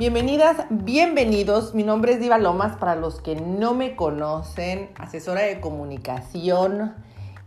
[0.00, 1.74] Bienvenidas, bienvenidos.
[1.74, 2.74] Mi nombre es Diva Lomas.
[2.78, 6.94] Para los que no me conocen, asesora de comunicación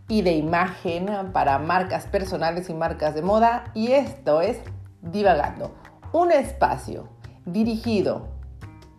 [0.07, 3.63] y de imagen para marcas personales y marcas de moda.
[3.73, 4.59] Y esto es
[5.01, 5.73] Divagando,
[6.11, 7.09] un espacio
[7.47, 8.27] dirigido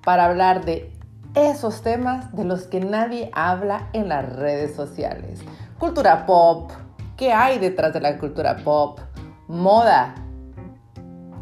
[0.02, 0.90] para hablar de
[1.36, 5.38] esos temas de los que nadie habla en las redes sociales.
[5.78, 6.72] Cultura pop,
[7.16, 8.98] ¿qué hay detrás de la cultura pop?
[9.46, 10.16] Moda,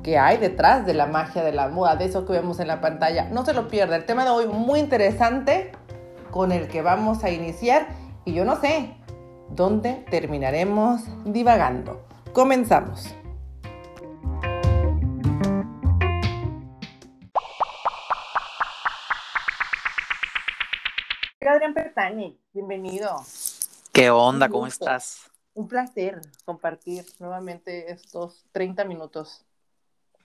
[0.03, 1.97] ¿qué hay detrás de la magia de la moda?
[1.97, 3.29] De eso que vemos en la pantalla.
[3.31, 5.73] No se lo pierda, el tema de hoy muy interesante
[6.31, 7.89] con el que vamos a iniciar
[8.25, 8.97] y yo no sé
[9.51, 12.05] dónde terminaremos divagando.
[12.33, 13.15] Comenzamos.
[21.41, 23.15] Adrián Pertani, bienvenido.
[23.93, 24.49] ¿Qué onda?
[24.49, 25.31] ¿Cómo estás?
[25.53, 29.45] Un placer compartir nuevamente estos 30 minutos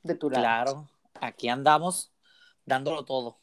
[0.07, 0.43] de tu lado.
[0.43, 0.87] Claro,
[1.21, 2.11] aquí andamos
[2.65, 3.37] dándolo todo.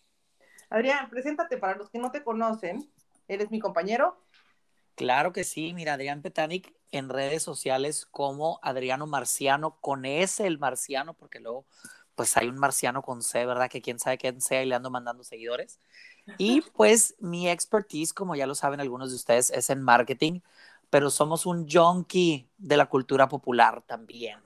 [0.71, 2.91] Adrián, preséntate para los que no te conocen.
[3.29, 4.21] ¿Eres mi compañero?
[4.97, 10.59] Claro que sí, mira, Adrián Petanic en redes sociales como Adriano Marciano, con S el
[10.59, 11.67] marciano, porque luego
[12.15, 13.69] pues hay un marciano con C, ¿verdad?
[13.69, 15.81] Que quién sabe quién sea y le ando mandando seguidores.
[16.39, 20.41] Y pues mi expertise, como ya lo saben algunos de ustedes, es en marketing,
[20.91, 24.39] pero somos un junkie de la cultura popular también.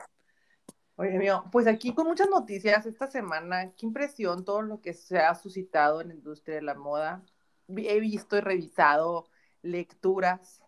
[1.00, 5.20] Oye, mío, pues aquí con muchas noticias esta semana, qué impresión todo lo que se
[5.20, 7.22] ha suscitado en la industria de la moda.
[7.68, 9.28] He visto y revisado
[9.62, 10.60] lecturas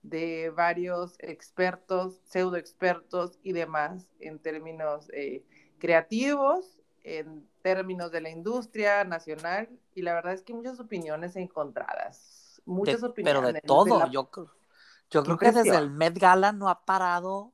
[0.00, 5.44] de varios expertos, pseudo expertos y demás en términos eh,
[5.78, 12.62] creativos, en términos de la industria nacional, y la verdad es que muchas opiniones encontradas.
[12.64, 13.42] Muchas opiniones.
[13.42, 14.30] Pero de todo, yo,
[15.10, 17.52] yo creo que desde el Met Gala no ha parado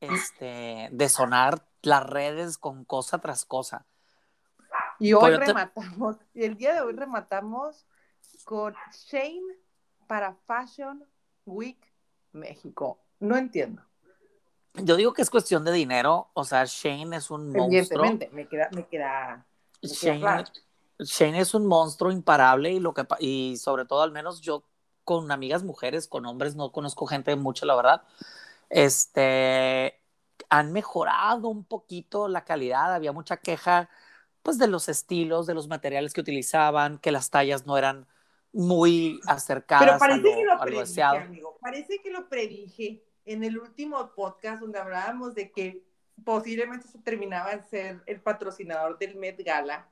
[0.00, 3.86] este, de sonar las redes con cosa tras cosa.
[4.98, 7.86] Y hoy rematamos, y el día de hoy rematamos
[8.44, 9.56] con Shane
[10.06, 11.04] para Fashion
[11.46, 11.78] Week
[12.32, 13.00] México.
[13.18, 13.82] No entiendo.
[14.74, 18.04] Yo digo que es cuestión de dinero, o sea, Shane es un monstruo.
[18.32, 19.46] me queda, me queda,
[19.82, 20.44] Shane,
[20.98, 24.64] Shane, es un monstruo imparable y lo que y sobre todo al menos yo
[25.04, 28.02] con amigas mujeres, con hombres no conozco gente mucho, la verdad.
[28.70, 30.00] Este
[30.48, 33.88] han mejorado un poquito la calidad, había mucha queja
[34.42, 38.06] pues de los estilos, de los materiales que utilizaban, que las tallas no eran
[38.52, 41.58] muy acercadas Pero parece que lo predije, amigo.
[41.60, 45.84] Parece que lo predije en el último podcast donde hablábamos de que
[46.24, 49.88] posiblemente se terminaba de ser el patrocinador del Met Gala.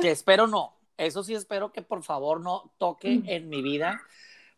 [0.00, 0.76] Que espero no.
[0.96, 4.00] Eso sí espero que por favor no toque en mi vida,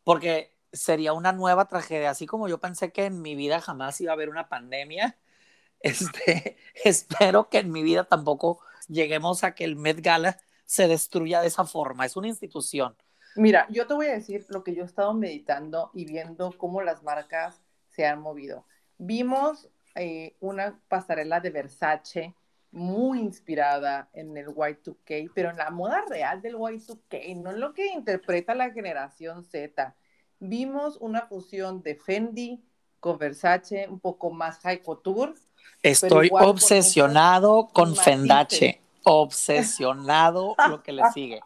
[0.04, 2.10] porque sería una nueva tragedia.
[2.10, 5.16] Así como yo pensé que en mi vida jamás iba a haber una pandemia,
[5.80, 11.40] este, espero que en mi vida tampoco lleguemos a que el Met Gala se destruya
[11.40, 12.06] de esa forma.
[12.06, 12.96] Es una institución.
[13.36, 16.80] Mira, yo te voy a decir lo que yo he estado meditando y viendo cómo
[16.82, 18.66] las marcas se han movido.
[18.98, 22.34] Vimos eh, una pasarela de Versace
[22.70, 27.72] muy inspirada en el Y2K, pero en la moda real del Y2K, no en lo
[27.72, 29.94] que interpreta la generación Z.
[30.38, 32.62] Vimos una fusión de Fendi
[33.00, 35.34] con Versace, un poco más high couture.
[35.82, 41.40] Estoy obsesionado con, con Fendache obsesionado lo que le sigue.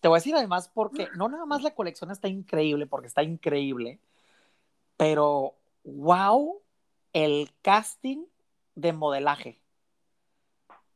[0.00, 3.22] Te voy a decir además porque no nada más la colección está increíble, porque está
[3.22, 4.00] increíble,
[4.96, 6.62] pero wow,
[7.12, 8.24] el casting
[8.74, 9.60] de modelaje.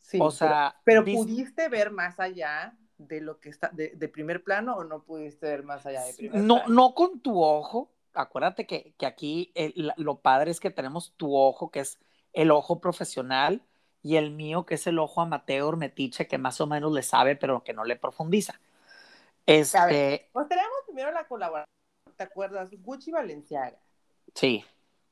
[0.00, 4.76] Sí, o sea, pero, pudiste ver más allá de lo que está de, primer plano
[4.76, 6.74] o no pudiste ver más allá de primer no, plano?
[6.74, 7.90] No con tu ojo.
[8.14, 9.52] Acuérdate que, aquí
[9.96, 11.98] lo padre es que tenemos tu ojo, que es
[12.32, 13.62] el ojo profesional,
[14.02, 17.36] y el mío, que es el ojo amateur metiche, que más o menos le sabe,
[17.36, 18.60] pero que no le profundiza.
[19.46, 20.28] Este...
[20.32, 21.66] pues tenemos primero la colaboración,
[22.16, 22.70] ¿te acuerdas?
[22.70, 23.78] Gucci Valenciaga.
[24.34, 24.64] Sí.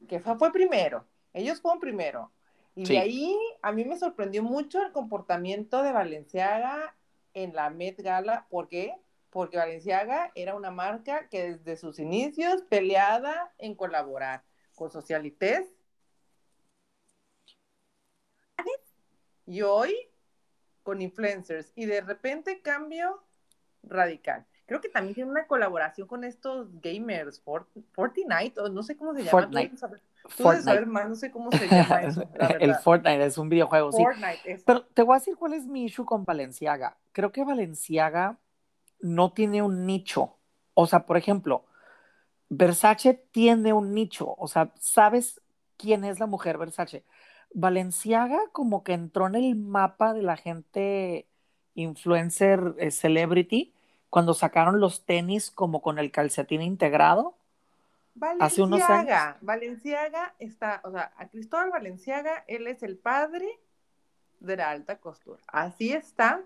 [0.08, 1.04] Que fue, fue primero.
[1.32, 2.32] Ellos fueron primero.
[2.74, 6.94] Y de ahí a mí me sorprendió mucho el comportamiento de Valenciaga
[7.36, 8.46] en la Met Gala.
[8.48, 8.94] ¿Por qué?
[9.30, 14.42] Porque Valenciaga era una marca que desde sus inicios peleada en colaborar
[14.74, 15.66] con Socialites
[19.44, 19.94] y hoy
[20.82, 23.22] con influencers y de repente cambio
[23.82, 24.46] radical.
[24.64, 27.40] Creo que también tiene una colaboración con estos gamers,
[27.92, 29.30] Fortnite, o no sé cómo se llama.
[29.30, 29.76] Fortnite.
[30.36, 32.28] Tú saber más, no sé cómo se llama eso.
[32.60, 34.64] El Fortnite es un videojuego, Fortnite, sí.
[34.66, 36.96] Pero te voy a decir cuál es mi issue con Valenciaga.
[37.16, 38.36] Creo que Valenciaga
[39.00, 40.36] no tiene un nicho.
[40.74, 41.64] O sea, por ejemplo,
[42.50, 44.34] Versace tiene un nicho.
[44.36, 45.40] O sea, ¿sabes
[45.78, 47.06] quién es la mujer Versace?
[47.54, 51.26] Valenciaga como que entró en el mapa de la gente
[51.74, 53.72] influencer eh, celebrity
[54.10, 57.34] cuando sacaron los tenis como con el calcetín integrado.
[58.14, 59.36] Valenciaga, hace unos años.
[59.40, 63.48] Valenciaga está, o sea, a Cristóbal Valenciaga, él es el padre
[64.38, 65.42] de la alta costura.
[65.46, 66.44] Así está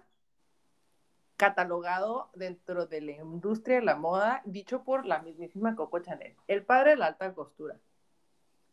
[1.40, 6.62] catalogado dentro de la industria de la moda, dicho por la mismísima Coco Chanel, el
[6.66, 7.78] padre de la alta costura,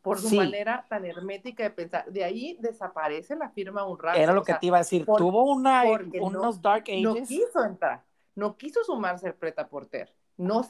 [0.02, 2.12] por su manera tan hermética de pensar.
[2.12, 4.20] De ahí desaparece la firma un rato.
[4.20, 5.84] Era lo que te iba a decir, tuvo una,
[6.20, 7.04] unos dark ages.
[7.04, 8.04] No quiso entrar,
[8.36, 10.14] no quiso sumarse al Preta Porter.
[10.36, 10.68] No,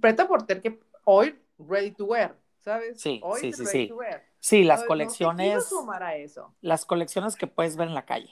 [0.00, 3.00] Preta Porter que hoy ready to wear, ¿sabes?
[3.00, 3.92] Sí, hoy sí, sí, sí.
[4.38, 5.68] Sí, las colecciones.
[5.68, 6.54] sumar a eso.
[6.60, 8.30] Las colecciones que puedes ver en la calle.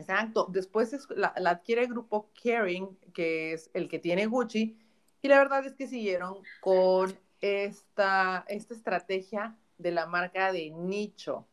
[0.00, 0.46] Exacto.
[0.50, 4.78] Después la, adquiere el grupo Caring, que es el que tiene Gucci,
[5.22, 11.46] y la verdad es que siguieron con esta, esta estrategia de la marca de nicho.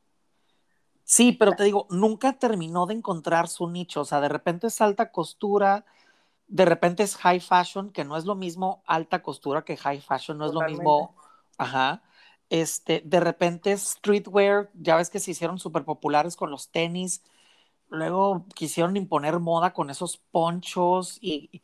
[1.04, 4.02] Sí, pero te digo, nunca terminó de encontrar su nicho.
[4.02, 5.86] O sea, de repente es alta costura,
[6.48, 10.38] de repente es high fashion, que no es lo mismo alta costura que high fashion,
[10.38, 11.16] no es lo mismo.
[11.58, 12.02] Ajá.
[12.50, 17.24] Este, de repente es streetwear, ya ves que se hicieron súper populares con los tenis
[17.96, 21.62] luego quisieron imponer moda con esos ponchos y,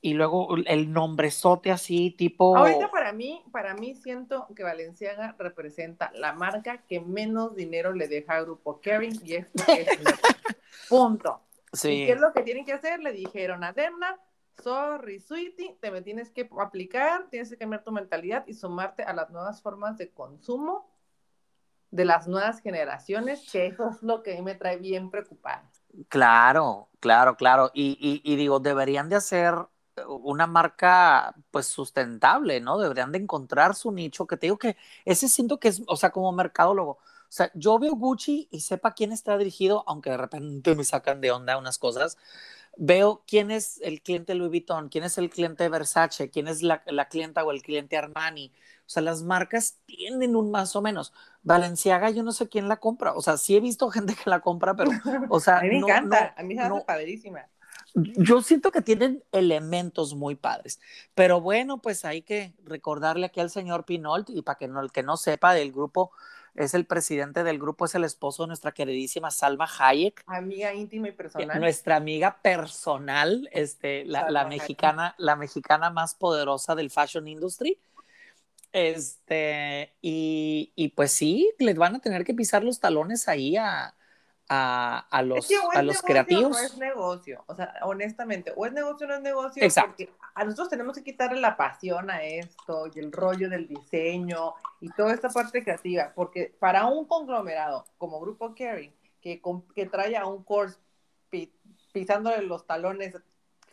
[0.00, 2.56] y luego el nombrezote así, tipo...
[2.56, 8.08] Ahorita para mí, para mí siento que Valenciaga representa la marca que menos dinero le
[8.08, 9.88] deja a Grupo Kering y esto es
[10.88, 11.40] punto.
[11.72, 12.02] Sí.
[12.02, 13.00] ¿Y qué es lo que tienen que hacer?
[13.00, 14.18] Le dijeron a Demna,
[14.62, 19.12] sorry, sweetie, te me tienes que aplicar, tienes que cambiar tu mentalidad y sumarte a
[19.12, 20.89] las nuevas formas de consumo
[21.90, 25.68] de las nuevas generaciones, que eso es lo que a mí me trae bien preocupada.
[26.08, 27.70] Claro, claro, claro.
[27.74, 29.54] Y, y, digo, deberían de hacer
[30.06, 32.78] una marca pues sustentable, ¿no?
[32.78, 36.10] Deberían de encontrar su nicho, que te digo que ese siento que es, o sea,
[36.10, 36.92] como mercadólogo.
[36.92, 41.20] O sea, yo veo Gucci y sepa quién está dirigido, aunque de repente me sacan
[41.20, 42.18] de onda unas cosas,
[42.76, 46.82] veo quién es el cliente Louis Vuitton, quién es el cliente Versace, quién es la,
[46.86, 48.52] la clienta o el cliente Armani.
[48.90, 51.12] O sea, las marcas tienen un más o menos.
[51.44, 53.12] Valenciaga, yo no sé quién la compra.
[53.12, 54.90] O sea, sí he visto gente que la compra, pero,
[55.28, 55.58] o sea.
[55.58, 57.46] a mí me encanta, a mí me hace padrísima.
[57.94, 60.80] Yo siento que tienen elementos muy padres,
[61.14, 64.90] pero bueno, pues hay que recordarle aquí al señor Pinault y para que no, el
[64.90, 66.10] que no sepa del grupo,
[66.54, 70.24] es el presidente del grupo, es el esposo de nuestra queridísima Salma Hayek.
[70.26, 71.60] Amiga íntima y personal.
[71.60, 77.78] Nuestra amiga personal, este, la, mexicana, la mexicana más poderosa del fashion industry.
[78.72, 83.96] Este, y, y, pues sí, les van a tener que pisar los talones ahí a,
[84.48, 86.50] a, los, a los creativos.
[86.50, 89.90] No es negocio, o sea, honestamente, o es negocio o no es negocio, Exacto.
[89.90, 94.54] porque a nosotros tenemos que quitarle la pasión a esto y el rollo del diseño
[94.80, 99.40] y toda esta parte creativa, porque para un conglomerado como Grupo Caring, que,
[99.74, 100.78] que trae a un course
[101.92, 103.14] pisándole los talones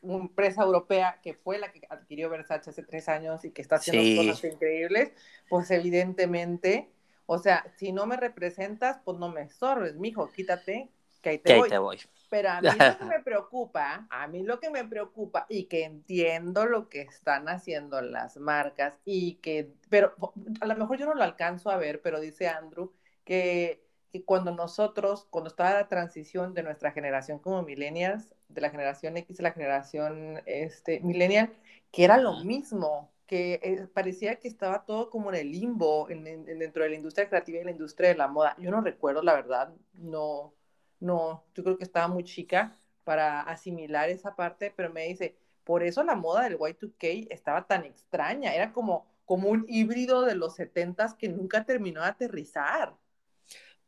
[0.08, 3.76] una empresa europea que fue la que adquirió Versace hace tres años y que está
[3.76, 5.12] haciendo cosas increíbles,
[5.50, 6.90] pues evidentemente
[7.30, 10.90] o sea, si no me representas, pues no me estorbes, mijo, quítate,
[11.22, 11.70] que ahí te, voy.
[11.70, 12.00] te voy.
[12.30, 15.84] Pero a mí lo que me preocupa, a mí lo que me preocupa y que
[15.84, 20.16] entiendo lo que están haciendo las marcas y que, pero
[20.62, 22.94] a lo mejor yo no lo alcanzo a ver, pero dice Andrew
[23.26, 28.70] que, que cuando nosotros, cuando estaba la transición de nuestra generación como millennials, de la
[28.70, 31.54] generación X a la generación este, millennial,
[31.92, 36.84] que era lo mismo, que eh, parecía que estaba todo como en el limbo dentro
[36.84, 38.56] de la industria creativa y la industria de la moda.
[38.60, 40.54] Yo no recuerdo, la verdad, no,
[41.00, 45.84] no, yo creo que estaba muy chica para asimilar esa parte, pero me dice, por
[45.84, 50.58] eso la moda del Y2K estaba tan extraña, era como, como un híbrido de los
[50.58, 52.96] 70s que nunca terminó de aterrizar.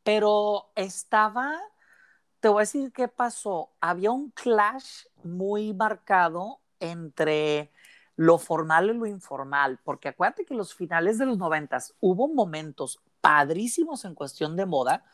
[0.03, 1.59] Pero estaba,
[2.39, 7.71] te voy a decir qué pasó, había un clash muy marcado entre
[8.15, 13.01] lo formal y lo informal, porque acuérdate que los finales de los noventas hubo momentos
[13.21, 15.05] padrísimos en cuestión de moda,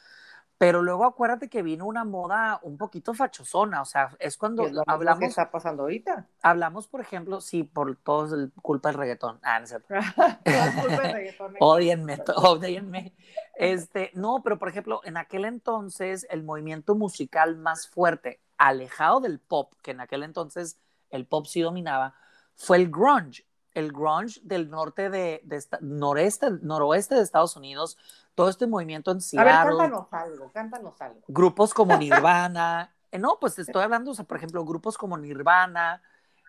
[0.58, 4.72] pero luego acuérdate que vino una moda un poquito fachosona, o sea, es cuando es
[4.72, 5.20] lo hablamos.
[5.20, 6.28] ¿Qué está pasando ahorita?
[6.42, 9.40] Hablamos, por ejemplo, sí, por todo el culpa del reggaetón.
[9.44, 9.88] Ah, no cierto.
[10.82, 11.56] culpa del reggaetón.
[11.60, 13.14] odienme, odienme.
[13.56, 19.40] Este, no, pero por ejemplo, en aquel entonces, el movimiento musical más fuerte, alejado del
[19.40, 22.16] pop, que en aquel entonces el pop sí dominaba,
[22.56, 23.46] fue el grunge.
[23.75, 25.44] El grunge del norte de,
[25.82, 27.98] noreste, noroeste de Estados Unidos,
[28.34, 29.51] todo este movimiento en Seattle.
[29.51, 31.22] A ver, cántanos algo, cántanos algo.
[31.27, 36.01] Grupos como Nirvana, eh, no, pues estoy hablando, o sea, por ejemplo, grupos como Nirvana,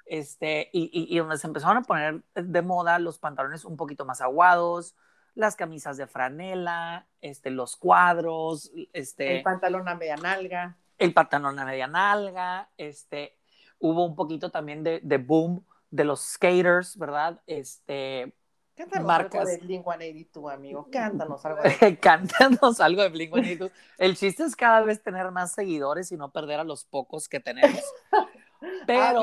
[0.04, 4.20] este, y, y, donde se empezaron a poner de moda los pantalones un poquito más
[4.20, 4.96] aguados,
[5.34, 9.36] las camisas de franela, este, los cuadros, este...
[9.36, 10.76] El pantalón a media nalga.
[10.98, 13.36] El pantalón a media nalga, este,
[13.78, 17.40] hubo un poquito también de, de boom de los skaters, ¿verdad?
[17.46, 18.34] Este,
[18.76, 19.40] Cántanos marcas.
[19.40, 20.88] algo de Blink-182, amigo.
[20.92, 21.62] Cántanos algo.
[21.62, 21.98] De...
[22.00, 23.70] Cántanos algo de Blink-182.
[23.96, 27.40] El chiste es cada vez tener más seguidores y no perder a los pocos que
[27.40, 27.82] tenemos.
[28.86, 29.20] Pero...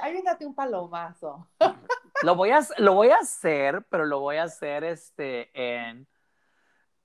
[0.00, 1.48] Aviéntate, un palomazo.
[2.22, 6.06] Lo voy, a, lo voy a hacer, pero lo voy a hacer este, en,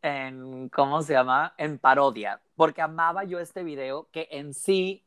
[0.01, 1.55] en, ¿cómo se llama?
[1.57, 2.41] En parodia.
[2.55, 5.05] Porque amaba yo este video que en sí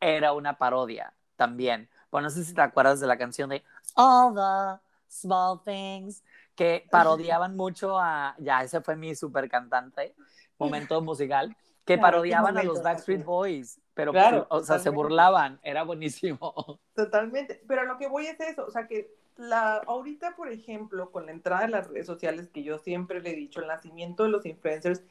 [0.00, 1.88] era una parodia también.
[2.14, 3.64] Pues no sé si te acuerdas de la canción de
[3.96, 6.22] All the Small Things,
[6.54, 10.14] que parodiaban mucho a, ya, ese fue mi super cantante,
[10.56, 14.12] momento musical, que parodiaban a los Backstreet Boys, pero,
[14.48, 16.78] o sea, se burlaban, era buenísimo.
[16.94, 21.26] Totalmente, pero lo que voy es eso, o sea, que la, ahorita, por ejemplo, con
[21.26, 24.28] la entrada de las redes sociales, que yo siempre le he dicho, el nacimiento de
[24.28, 25.02] los influencers,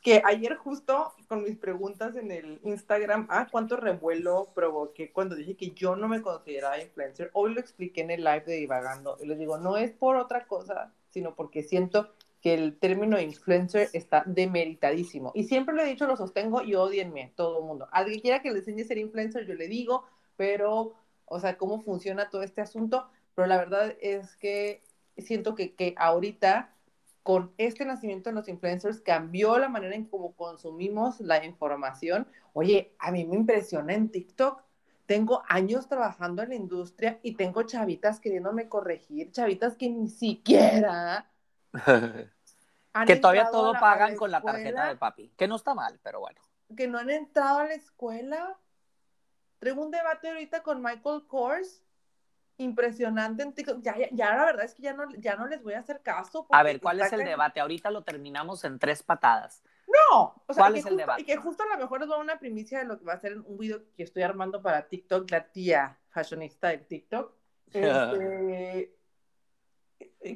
[0.00, 5.56] que ayer justo con mis preguntas en el Instagram, ah, cuánto revuelo provoqué cuando dije
[5.56, 7.30] que yo no me consideraba influencer.
[7.32, 10.46] Hoy lo expliqué en el live de Divagando y les digo, no es por otra
[10.46, 15.32] cosa, sino porque siento que el término influencer está demeritadísimo.
[15.34, 17.88] Y siempre lo he dicho, lo sostengo y odienme, todo el mundo.
[17.90, 20.04] Alguien quiera que le enseñe a ser influencer, yo le digo,
[20.36, 23.08] pero, o sea, cómo funciona todo este asunto.
[23.34, 24.82] Pero la verdad es que
[25.16, 26.72] siento que, que ahorita
[27.28, 32.26] con este nacimiento de los influencers cambió la manera en cómo consumimos la información.
[32.54, 34.62] Oye, a mí me impresiona en TikTok.
[35.04, 41.30] Tengo años trabajando en la industria y tengo chavitas queriéndome corregir, chavitas que ni siquiera...
[43.06, 46.40] que todavía todo pagan con la tarjeta de papi, que no está mal, pero bueno.
[46.74, 48.58] Que no han entrado a la escuela.
[49.58, 51.82] Traigo un debate ahorita con Michael Kors
[52.58, 53.80] impresionante en TikTok.
[53.80, 56.46] Ya, ya, la verdad es que ya no, ya no les voy a hacer caso.
[56.50, 57.60] A ver, ¿cuál es el debate?
[57.60, 59.62] Ahorita lo terminamos en tres patadas.
[59.86, 61.22] No, o sea, ¿cuál es el debate?
[61.22, 63.14] Y que justo a lo mejor les voy a una primicia de lo que va
[63.14, 67.32] a ser un video que estoy armando para TikTok, la tía fashionista de TikTok.
[67.70, 68.98] Este,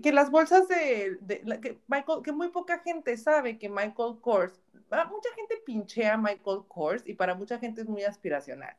[0.02, 1.18] que las bolsas de,
[1.60, 4.60] que Michael, que muy poca gente sabe que Michael Kors,
[4.90, 8.76] ah, mucha gente pinchea a Michael Kors y para mucha gente es muy aspiracional.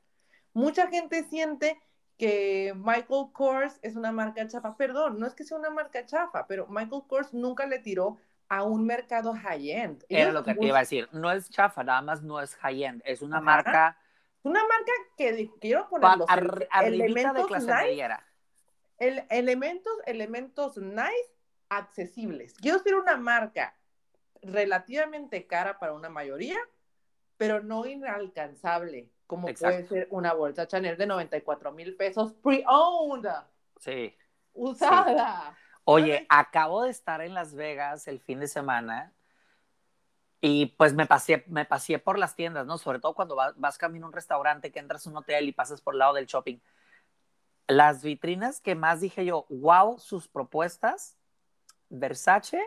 [0.53, 1.81] Mucha gente siente
[2.17, 4.75] que Michael Kors es una marca chafa.
[4.77, 8.17] Perdón, no es que sea una marca chafa, pero Michael Kors nunca le tiró
[8.50, 10.05] a un mercado high-end.
[10.10, 11.10] Era lo que te iba a decir.
[11.12, 13.01] No es chafa, nada más no es high-end.
[13.05, 13.98] Es una marca...
[14.43, 16.27] Una marca que quiero poner los
[16.84, 18.13] elementos de clase nice,
[18.98, 21.32] el, elementos, elementos nice,
[21.70, 22.53] accesibles.
[22.55, 23.77] Quiero ser una marca
[24.41, 26.58] relativamente cara para una mayoría,
[27.38, 33.28] pero no inalcanzable como puede ser una bolsa Chanel de 94 mil pesos pre-owned.
[33.80, 34.16] Sí.
[34.54, 35.58] Usada.
[35.86, 39.12] Oye, acabo de estar en Las Vegas el fin de semana
[40.40, 42.78] y pues me pasé, me pasé por las tiendas, ¿no?
[42.78, 45.52] Sobre todo cuando vas, vas camino a un restaurante, que entras a un hotel y
[45.52, 46.60] pasas por el lado del shopping.
[47.68, 51.18] Las vitrinas que más dije yo, wow, sus propuestas,
[51.90, 52.62] Versace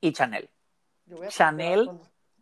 [0.00, 0.48] y Chanel.
[1.28, 1.90] Chanel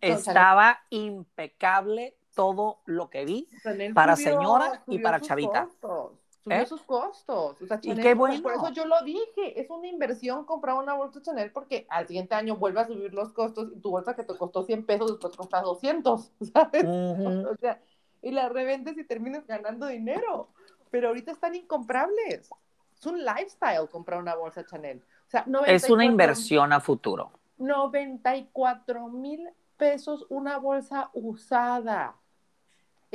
[0.00, 3.49] estaba impecable todo lo que vi
[3.95, 5.69] para señora y para chavita.
[5.81, 6.66] Subió ¿Eh?
[6.66, 7.57] sus costos.
[7.83, 8.40] y qué bueno.
[8.40, 12.37] Por eso yo lo dije, es una inversión comprar una bolsa Chanel porque al siguiente
[12.37, 15.37] año vuelve a subir los costos y tu bolsa que te costó 100 pesos después
[15.37, 16.85] cuesta 200, ¿sabes?
[16.85, 17.81] o sea,
[18.23, 20.50] y la revendes y terminas ganando dinero.
[20.90, 22.50] Pero ahorita están incomprables.
[22.97, 25.02] Es un lifestyle comprar una bolsa Chanel.
[25.26, 27.33] O sea, es una inversión a futuro.
[27.59, 32.16] 94 mil pesos una bolsa usada.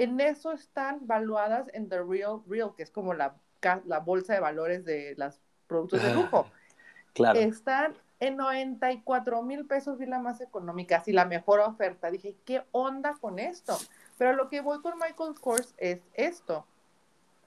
[0.02, 3.36] En eso están valuadas en The Real Real, que es como la,
[3.86, 6.48] la bolsa de valores de los productos de lujo.
[7.14, 7.40] Claro.
[7.40, 12.10] Están en 94 mil pesos y la más económica, así la mejor oferta.
[12.10, 13.78] Dije, ¿qué onda con esto?
[14.18, 16.66] Pero lo que voy con Michael Kors es esto,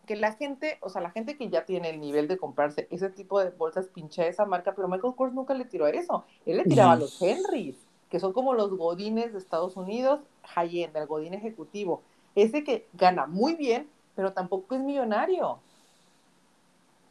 [0.07, 3.11] que la gente, o sea, la gente que ya tiene el nivel de comprarse ese
[3.11, 6.25] tipo de bolsas pinche esa marca, pero Michael Kors nunca le tiró a eso.
[6.47, 10.97] Él le tiraba a los Henrys, que son como los godines de Estados Unidos, high-end,
[10.97, 12.03] el godín ejecutivo
[12.35, 15.61] ese que gana muy bien, pero tampoco es millonario.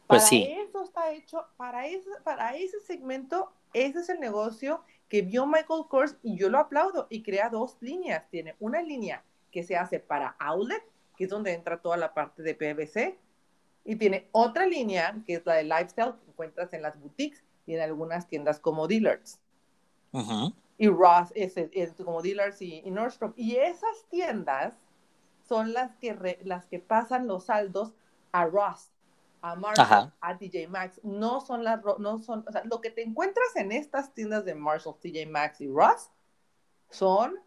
[0.06, 0.46] Pues para sí.
[0.68, 5.84] eso está hecho, para ese, para ese segmento, ese es el negocio que vio Michael
[5.88, 8.28] Kors y yo lo aplaudo y crea dos líneas.
[8.30, 10.82] Tiene una línea que se hace para outlet,
[11.16, 13.18] que es donde entra toda la parte de PVC,
[13.84, 17.74] y tiene otra línea que es la de lifestyle que encuentras en las boutiques y
[17.74, 19.38] en algunas tiendas como dealers.
[20.76, 21.54] Y Ross, es,
[22.04, 23.32] como dealers y, y Nordstrom.
[23.36, 24.74] Y esas tiendas
[25.46, 27.92] son las que, las que pasan los saldos
[28.32, 28.90] a Ross,
[29.42, 33.02] a Marshall, a TJ Maxx, no son las, no son, o sea, lo que te
[33.02, 36.10] encuentras en estas tiendas de Marshall, TJ Maxx y Ross
[36.90, 37.38] son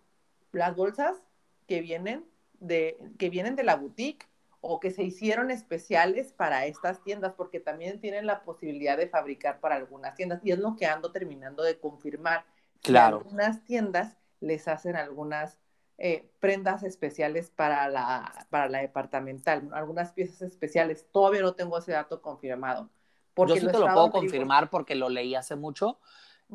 [0.51, 1.17] las bolsas
[1.65, 2.25] que vienen
[2.59, 4.27] de, que vienen de la boutique
[4.61, 9.59] o que se hicieron especiales para estas tiendas, porque también tienen la posibilidad de fabricar
[9.59, 12.45] para algunas tiendas, y es lo que ando terminando de confirmar.
[12.81, 13.17] Claro.
[13.17, 15.57] algunas tiendas les hacen algunas
[15.99, 21.07] eh, prendas especiales para la, para la departamental, algunas piezas especiales.
[21.11, 22.89] Todavía no tengo ese dato confirmado.
[23.33, 25.99] Porque Yo sí te lo puedo confirmar porque lo leí hace mucho.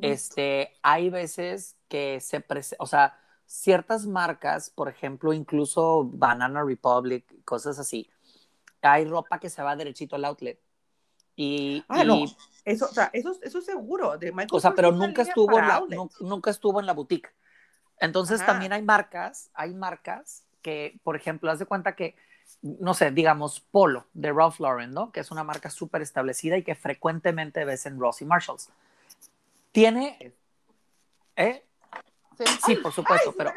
[0.00, 2.44] Este, hay veces que se,
[2.78, 8.08] o sea, ciertas marcas, por ejemplo, incluso Banana Republic, cosas así,
[8.80, 10.58] hay ropa que se va derechito al outlet.
[11.36, 12.24] Y, ah, no.
[12.64, 14.16] Eso, o sea, eso, eso es seguro.
[14.18, 15.82] De o sea, pero nunca estuvo, en la,
[16.20, 17.32] nunca estuvo en la boutique.
[18.02, 22.16] Entonces también hay marcas, hay marcas que, por ejemplo, haz de cuenta que,
[22.60, 25.12] no sé, digamos Polo de Ralph Lauren, ¿no?
[25.12, 28.70] Que es una marca súper establecida y que frecuentemente ves en Ross y Marshalls.
[29.70, 30.34] Tiene,
[31.36, 31.64] ¿eh?
[32.66, 33.52] Sí, por supuesto, pero...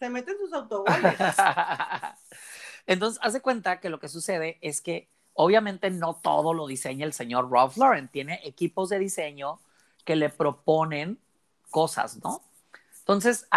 [0.00, 1.14] Se meten sus autobuses.
[2.88, 7.06] Entonces, haz de cuenta que lo que sucede es que obviamente no todo lo diseña
[7.06, 8.08] el señor Ralph Lauren.
[8.08, 9.60] Tiene equipos de diseño
[10.04, 11.20] que le proponen
[11.70, 12.42] cosas, ¿no?
[13.10, 13.48] Entonces,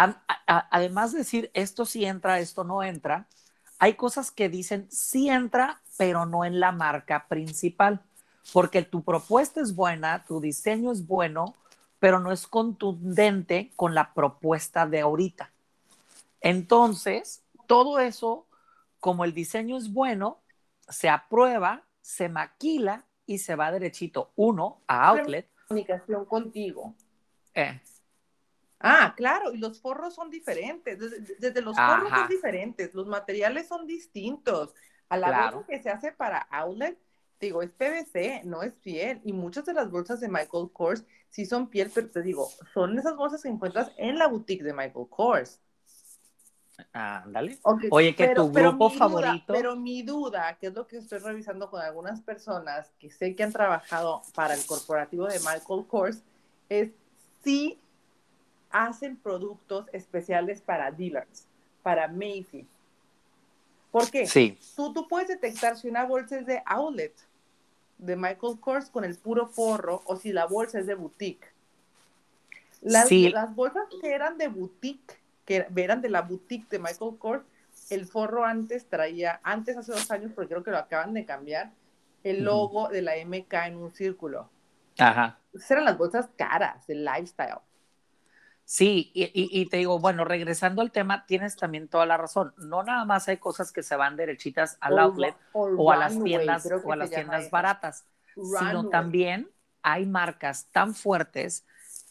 [0.46, 3.28] además de decir esto sí entra, esto no entra,
[3.78, 8.02] hay cosas que dicen sí entra, pero no en la marca principal,
[8.52, 11.54] porque tu propuesta es buena, tu diseño es bueno,
[12.00, 15.52] pero no es contundente con la propuesta de ahorita.
[16.40, 18.48] Entonces, todo eso,
[18.98, 20.40] como el diseño es bueno,
[20.88, 25.48] se aprueba, se maquila y se va derechito, uno, a outlet.
[25.68, 26.92] Comunicación contigo.
[27.54, 27.80] Eh.
[28.80, 30.98] Ah, claro, y los forros son diferentes.
[31.38, 34.74] Desde, los forros son diferentes, los materiales son distintos.
[35.08, 36.98] A la vez que se hace para outlet,
[37.40, 39.20] digo, es PVC, no es piel.
[39.24, 42.98] Y muchas de las bolsas de Michael Kors sí son piel, pero te digo, son
[42.98, 45.60] esas bolsas que encuentras en la boutique de Michael Kors.
[46.92, 47.58] Ándale.
[47.90, 49.52] Oye, que tu grupo favorito.
[49.52, 53.44] pero mi duda, que es lo que estoy revisando con algunas personas que sé que
[53.44, 56.22] han trabajado para el corporativo de Michael Kors,
[56.68, 56.90] es
[57.42, 57.78] si
[58.74, 61.46] hacen productos especiales para dealers,
[61.84, 62.66] para Macy's.
[63.92, 64.26] ¿Por qué?
[64.26, 64.58] Sí.
[64.74, 67.14] Tú, tú puedes detectar si una bolsa es de outlet
[67.98, 71.46] de Michael Kors con el puro forro o si la bolsa es de boutique.
[72.82, 77.44] Las, las bolsas que eran de boutique, que eran de la boutique de Michael Kors,
[77.90, 81.70] el forro antes traía, antes hace dos años, porque creo que lo acaban de cambiar,
[82.24, 84.50] el logo de la MK en un círculo.
[84.98, 85.38] Ajá.
[85.54, 87.60] Esas eran las bolsas caras, del lifestyle.
[88.66, 92.54] Sí, y, te digo, bueno, regresando al tema, tienes también toda la razón.
[92.56, 96.66] No nada más hay cosas que se van derechitas al outlet o, a las tiendas
[96.82, 99.50] o a las tiendas baratas, sino también
[99.82, 101.66] hay marcas tan fuertes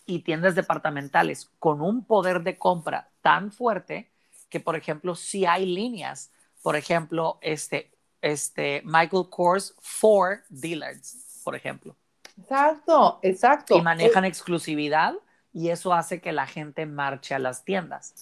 [0.05, 4.11] y tiendas departamentales con un poder de compra tan fuerte
[4.49, 11.55] que, por ejemplo, si hay líneas, por ejemplo, este, este Michael Kors for Dealers, por
[11.55, 11.95] ejemplo.
[12.39, 13.75] Exacto, exacto.
[13.75, 15.15] Y manejan exclusividad
[15.53, 18.13] y eso hace que la gente marche a las tiendas.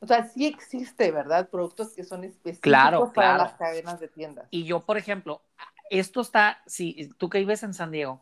[0.00, 1.48] O sea, sí existe, ¿verdad?
[1.48, 4.48] Productos que son específicos para las cadenas de tiendas.
[4.50, 5.42] Y yo, por ejemplo,
[5.90, 8.20] esto está, si tú que vives en San Diego,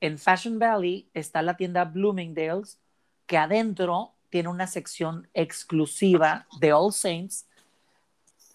[0.00, 2.78] en Fashion Valley está la tienda Bloomingdale's,
[3.26, 7.46] que adentro tiene una sección exclusiva de All Saints,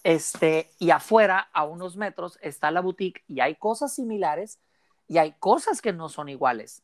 [0.03, 4.59] este, y afuera, a unos metros, está la boutique, y hay cosas similares,
[5.07, 6.83] y hay cosas que no son iguales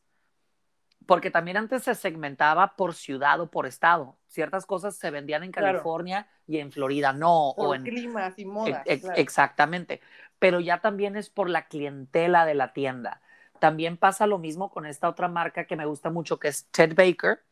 [1.06, 4.16] porque también antes se segmentaba por ciudad o por estado.
[4.28, 7.52] Ciertas cosas se vendían en California y en Florida no.
[7.56, 8.82] Por o en climas y modas.
[8.86, 10.00] Exactamente.
[10.38, 13.20] Pero ya también es por la clientela de la tienda.
[13.60, 16.94] También pasa lo mismo con esta otra marca que me gusta mucho, que es Ted
[16.94, 17.42] Baker.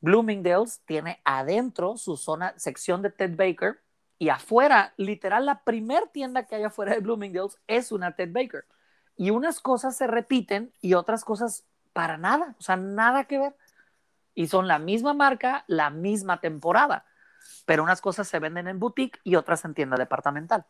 [0.00, 3.80] Bloomingdale's tiene adentro su zona, sección de Ted Baker,
[4.18, 8.64] y afuera, literal, la primer tienda que hay afuera de Bloomingdale's es una Ted Baker.
[9.16, 11.64] Y unas cosas se repiten y otras cosas
[11.96, 13.56] para nada, o sea, nada que ver.
[14.34, 17.06] Y son la misma marca, la misma temporada,
[17.64, 20.66] pero unas cosas se venden en boutique y otras en tienda departamental.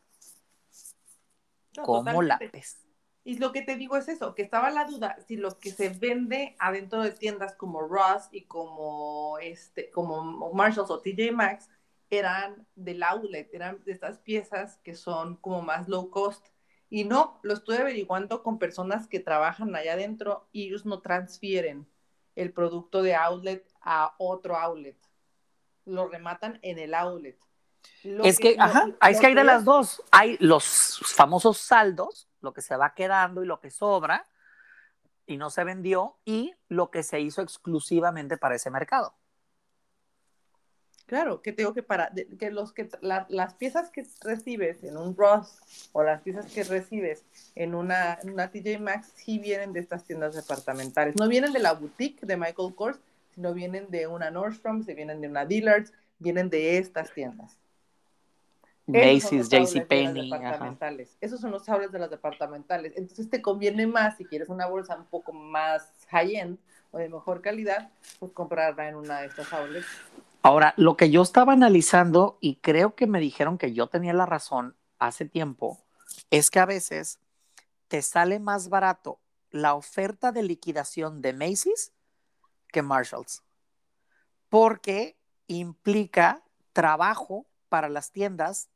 [1.85, 2.79] ¿Cómo la ves?
[3.25, 5.89] Y lo que te digo es eso, que estaba la duda si lo que se
[5.89, 11.69] vende adentro de tiendas como Ross y como este, como Marshalls o TJ Maxx
[12.09, 16.47] eran del outlet, eran de estas piezas que son como más low cost
[16.89, 21.87] y no, lo estoy averiguando con personas que trabajan allá adentro y ellos no transfieren
[22.35, 24.97] el producto de outlet a otro outlet.
[25.85, 27.39] Lo rematan en el outlet.
[28.03, 30.03] es que, ajá, es que hay de las dos.
[30.11, 34.27] Hay los famosos saldos, lo que se va quedando y lo que sobra
[35.27, 39.15] y no se vendió, y lo que se hizo exclusivamente para ese mercado.
[41.07, 45.61] Claro, que tengo que para que los que las piezas que recibes en un Ross
[45.93, 50.35] o las piezas que recibes en una, una TJ Maxx sí vienen de estas tiendas
[50.35, 51.15] departamentales.
[51.17, 52.99] No vienen de la boutique de Michael Kors,
[53.37, 57.57] sino vienen de una Nordstrom, se vienen de una Dillard's, vienen de estas tiendas.
[58.87, 60.31] Macy's, JCPenney.
[61.21, 62.95] Esos son los sabores de las departamentales.
[62.97, 66.59] Entonces te conviene más si quieres una bolsa un poco más high-end
[66.91, 69.87] o de mejor calidad, pues comprarla en una de estas outlets
[70.47, 74.27] Ahora, lo que yo estaba analizando, y creo que me dijeron que yo tenía la
[74.27, 75.85] razón hace tiempo,
[76.31, 77.19] es que a veces
[77.89, 79.19] te sale más barato
[79.51, 81.93] la oferta de liquidación de Macy's
[82.69, 83.43] que Marshalls,
[84.49, 88.69] porque implica trabajo para las tiendas,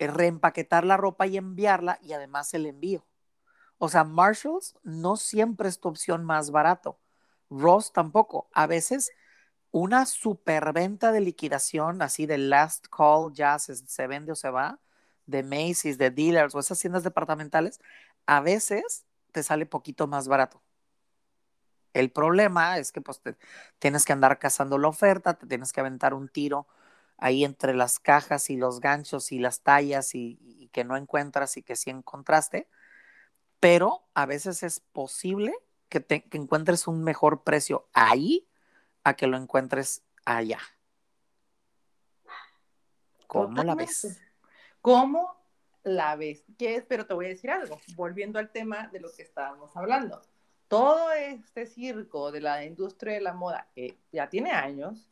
[0.00, 3.06] eh, reempaquetar la ropa y enviarla y además el envío.
[3.78, 6.98] O sea, Marshalls no siempre es tu opción más barato.
[7.50, 8.48] Ross tampoco.
[8.52, 9.12] A veces
[9.72, 14.80] una superventa de liquidación, así de last call, ya se, vende o se va,
[15.26, 17.80] de Macy's, de dealers o esas tiendas departamentales,
[18.26, 20.62] a veces te sale poquito más barato.
[21.92, 23.20] El problema es que pues
[23.78, 26.66] tienes que andar cazando la oferta, te tienes que aventar un tiro
[27.18, 31.62] ahí entre las cajas y los ganchos y las tallas y, que no encuentras y
[31.62, 32.68] que sí encontraste,
[33.60, 35.54] pero a veces es posible
[35.88, 38.49] que, que encuentres un mejor precio ahí
[39.04, 40.60] a que lo encuentres allá.
[43.26, 44.20] ¿Cómo la ves?
[44.80, 45.36] ¿Cómo
[45.84, 46.44] la ves?
[46.58, 46.84] ¿Qué es?
[46.84, 50.20] Pero te voy a decir algo, volviendo al tema de lo que estábamos hablando.
[50.68, 55.08] Todo este circo de la industria de la moda, que ya tiene años,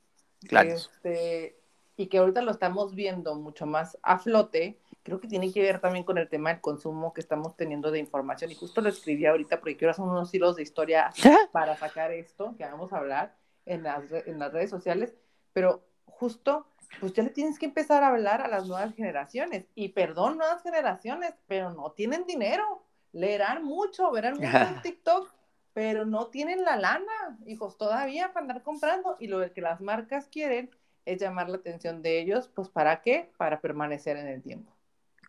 [0.51, 1.59] este,
[1.96, 5.81] y que ahorita lo estamos viendo mucho más a flote, creo que tiene que ver
[5.81, 8.51] también con el tema del consumo que estamos teniendo de información.
[8.51, 11.12] Y justo lo escribí ahorita porque quiero hacer unos hilos de historia
[11.53, 13.38] para sacar esto que vamos a hablar
[13.68, 15.14] en las, en las redes sociales,
[15.52, 16.66] pero justo,
[17.00, 19.66] pues ya le tienes que empezar a hablar a las nuevas generaciones.
[19.74, 22.83] Y perdón, nuevas generaciones, pero no tienen dinero.
[23.12, 25.33] Leerán mucho, verán mucho en TikTok,
[25.72, 29.16] pero no tienen la lana, hijos, todavía para andar comprando.
[29.20, 30.70] Y lo que las marcas quieren
[31.04, 33.31] es llamar la atención de ellos, pues ¿para qué?
[33.37, 34.74] Para permanecer en el tiempo.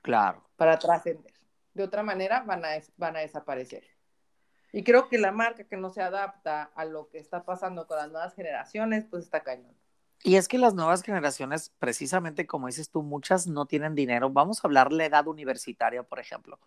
[0.02, 0.44] Claro.
[0.56, 1.34] Para trascender.
[1.74, 3.84] De otra manera van a, van a desaparecer.
[4.72, 7.98] Y creo que la marca que no se adapta a lo que está pasando con
[7.98, 9.74] las nuevas generaciones, pues está cañón.
[10.24, 14.30] Y es que las nuevas generaciones, precisamente como dices tú, muchas no tienen dinero.
[14.30, 16.60] Vamos a hablar de la edad universitaria, por ejemplo.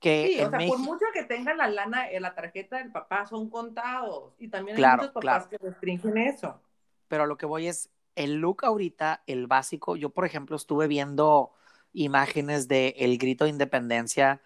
[0.00, 3.26] Que sí, o sea, por mucho que tengan la lana en la tarjeta del papá,
[3.26, 4.34] son contados.
[4.38, 6.60] Y también hay muchos papás que restringen eso.
[7.06, 11.52] Pero lo que voy es, el look ahorita, el básico, yo por ejemplo estuve viendo
[11.92, 14.40] imágenes de El Grito de Independencia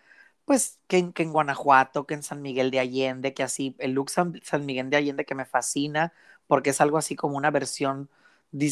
[0.45, 3.93] pues que en, que en, Guanajuato, que en San Miguel de Allende, que así, el
[3.93, 4.33] look San,
[4.67, 6.13] Miguel de Allende que me fascina,
[6.47, 8.11] porque es algo así como una versión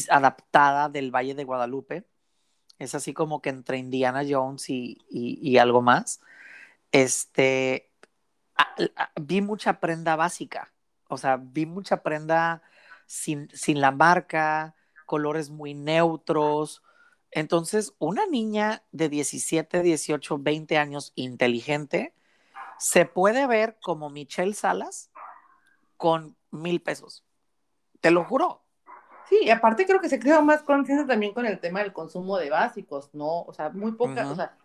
[0.09, 2.05] adaptada del Valle de Guadalupe.
[2.79, 6.21] Es así como que entre Indiana Jones y, algo más.
[6.91, 7.91] Este,
[9.21, 10.73] vi mucha prenda básica,
[11.09, 12.63] o sea, vi mucha prenda
[13.07, 16.83] sin, sin la marca, colores muy neutros,
[17.33, 22.13] entonces, una niña de 17, 18, 20 años inteligente
[22.77, 25.11] se puede ver como Michelle Salas
[25.97, 27.23] con mil pesos.
[28.01, 28.61] Te lo juro.
[29.29, 32.37] Sí, y aparte creo que se crea más conciencia también con el tema del consumo
[32.37, 33.43] de básicos, ¿no?
[33.43, 34.57] O sea, muy pocas, o sea,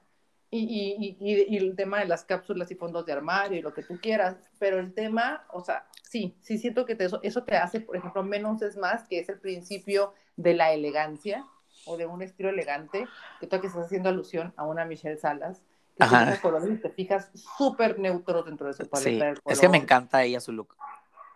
[0.50, 3.98] y, y, el tema de las cápsulas y fondos de armario y lo que tú
[4.00, 7.96] quieras, pero el tema, o sea, sí, sí siento que eso, eso te hace, por
[7.96, 11.46] ejemplo, menos es más, que es el principio de la elegancia,
[11.88, 13.07] o de un estilo elegante,
[13.40, 15.62] que tú que estás haciendo alusión a una Michelle Salas,
[15.96, 19.35] que tiene colores y te fijas súper neutro dentro de su paleta.
[19.35, 20.77] Sí, es que me encanta ella su look.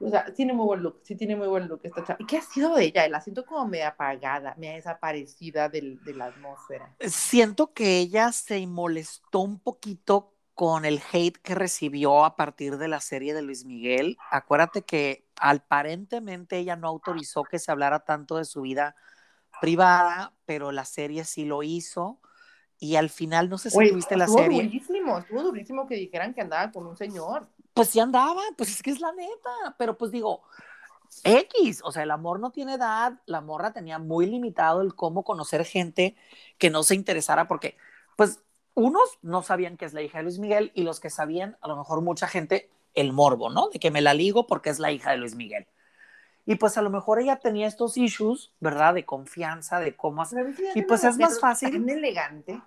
[0.01, 2.19] O sea, tiene muy buen look, sí tiene muy buen look esta chava.
[2.21, 3.09] ¿Y qué ha sido de ella?
[3.09, 6.95] La siento como media apagada, media desaparecida de la atmósfera.
[7.01, 12.89] Siento que ella se molestó un poquito con el hate que recibió a partir de
[12.89, 14.19] la serie de Luis Miguel.
[14.31, 18.95] Acuérdate que aparentemente ella no autorizó que se hablara tanto de su vida
[19.63, 22.19] privada, pero la serie sí lo hizo.
[22.81, 24.63] Y al final, no sé si tuviste la serie.
[24.63, 27.47] Estuvo durísimo, estuvo durísimo que dijeran que andaba con un señor.
[27.73, 29.77] Pues sí andaba, pues es que es la neta.
[29.79, 30.43] Pero pues digo,
[31.23, 33.21] X, o sea, el amor no tiene edad.
[33.25, 36.17] La morra tenía muy limitado el cómo conocer gente
[36.59, 37.77] que no se interesara, porque,
[38.17, 38.41] pues,
[38.75, 41.69] unos no sabían que es la hija de Luis Miguel y los que sabían, a
[41.69, 43.69] lo mejor mucha gente, el morbo, ¿no?
[43.69, 45.69] De que me la ligo porque es la hija de Luis Miguel.
[46.45, 48.95] Y pues a lo mejor ella tenía estos issues, ¿verdad?
[48.95, 50.55] De confianza, de cómo hacer.
[50.75, 51.71] Y pues es más fácil.
[51.71, 52.61] Tan elegante.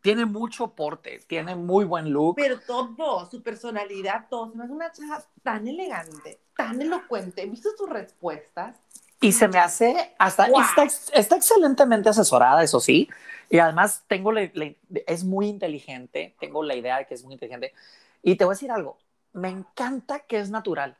[0.00, 2.34] Tiene mucho porte, tiene muy buen look.
[2.34, 4.52] Pero todo, su personalidad, todo.
[4.60, 7.46] Hace una chava tan elegante, tan elocuente.
[7.46, 8.76] ¿Viste sus respuestas?
[9.20, 10.82] Y se me hace hasta está,
[11.14, 13.08] está, excelentemente asesorada, eso sí.
[13.48, 17.72] Y además tengo es muy inteligente, tengo la idea de que es muy inteligente.
[18.20, 18.98] Y te voy a decir algo,
[19.32, 20.96] me encanta que es natural.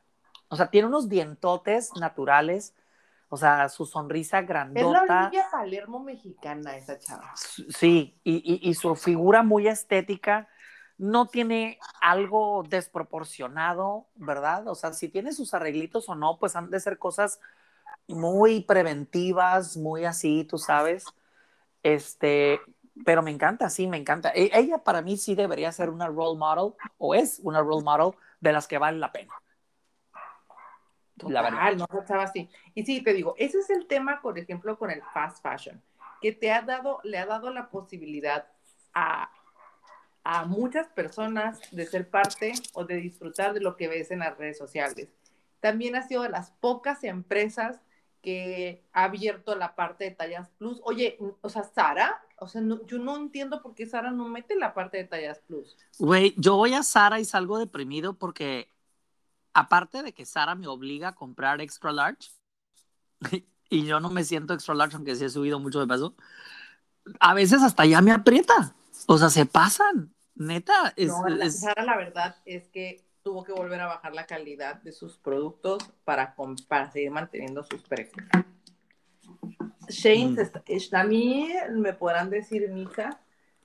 [0.53, 2.75] O sea, tiene unos dientotes naturales.
[3.29, 5.01] O sea, su sonrisa grandota.
[5.01, 7.33] Es la Olivia Palermo mexicana esa chava.
[7.35, 10.47] Sí, y, y, y, su figura muy estética
[10.99, 14.67] no tiene algo desproporcionado, ¿verdad?
[14.67, 17.39] O sea, si tiene sus arreglitos o no, pues han de ser cosas
[18.07, 21.05] muy preventivas, muy así, tú sabes.
[21.81, 22.61] Este,
[23.03, 24.31] pero me encanta, sí, me encanta.
[24.35, 28.11] E, ella para mí sí debería ser una role model, o es una role model
[28.41, 29.33] de las que valen la pena.
[31.29, 31.75] La verdad.
[31.75, 32.49] no estaba así.
[32.73, 35.81] Y sí, te digo, ese es el tema, por ejemplo, con el fast fashion,
[36.21, 38.47] que te ha dado, le ha dado la posibilidad
[38.93, 39.29] a,
[40.23, 44.37] a muchas personas de ser parte o de disfrutar de lo que ves en las
[44.37, 45.09] redes sociales.
[45.59, 47.81] También ha sido de las pocas empresas
[48.23, 50.79] que ha abierto la parte de tallas plus.
[50.85, 54.73] Oye, o sea, Sara, o sea, yo no entiendo por qué Sara no mete la
[54.73, 55.77] parte de tallas plus.
[55.99, 58.69] Güey, yo voy a Sara y salgo deprimido porque
[59.53, 62.31] aparte de que Sara me obliga a comprar extra large
[63.69, 66.15] y yo no me siento extra large aunque sí he subido mucho de peso,
[67.19, 68.75] a veces hasta ya me aprieta.
[69.07, 70.13] O sea, se pasan.
[70.35, 71.11] Neta, es,
[71.59, 75.83] Sara la verdad es que tuvo que volver a bajar la calidad de sus productos
[76.03, 76.35] para,
[76.67, 78.25] para seguir manteniendo sus precios.
[79.87, 80.95] Shane, mm.
[80.95, 83.21] a mí me podrán decir Mika,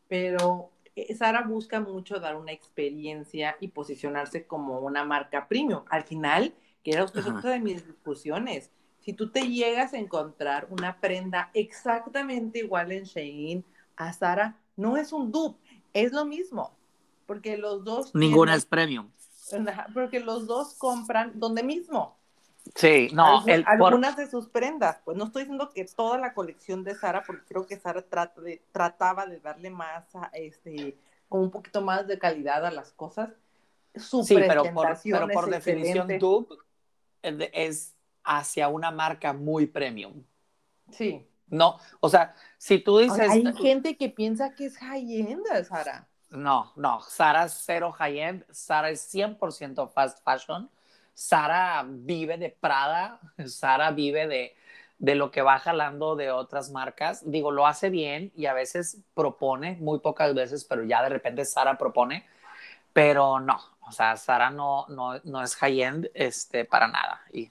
[0.09, 0.71] pero
[1.17, 5.83] Sara busca mucho dar una experiencia y posicionarse como una marca premium.
[5.91, 10.67] Al final, que era usted otra de mis discusiones, si tú te llegas a encontrar
[10.71, 13.65] una prenda exactamente igual en Shein
[13.97, 16.77] a Sara, no es un dupe, es lo mismo,
[17.27, 18.15] porque los dos...
[18.15, 19.11] Ninguna es premium.
[19.95, 22.18] Porque los dos compran donde mismo.
[22.75, 23.45] Sí, no.
[23.67, 24.99] algunas de sus prendas.
[25.05, 28.41] Pues no estoy diciendo que toda la colección de Sara, porque creo que Sara trata
[28.41, 30.97] de, trataba de darle más, este,
[31.29, 33.31] como un poquito más de calidad a las cosas.
[33.95, 36.59] Su sí, pero por, pero por definición, Dub
[37.23, 40.23] es hacia una marca muy premium.
[40.91, 41.27] Sí.
[41.51, 43.19] No, o sea, si tú dices.
[43.19, 46.07] hay gente que piensa que es high-end, Sara.
[46.31, 50.71] No, no, Sara es cero high-end, Sara es 100% fast fashion,
[51.19, 54.57] Sara vive de Prada, Sara vive de,
[55.01, 57.29] de lo que va jalando de otras marcas.
[57.29, 61.45] Digo, lo hace bien y a veces propone, muy pocas veces, pero ya de repente
[61.45, 62.25] Sara propone,
[62.93, 67.23] pero no, o sea, Sara no, no, no es high-end este, para nada.
[67.33, 67.51] Y,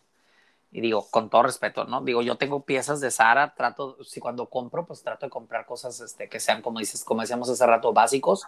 [0.72, 2.00] y, digo, con todo respeto, ¿no?
[2.02, 6.00] Digo, yo tengo piezas de Sara, trato, si cuando compro, pues trato de comprar cosas
[6.00, 8.48] este, que sean, como dices, como decíamos hace rato, básicos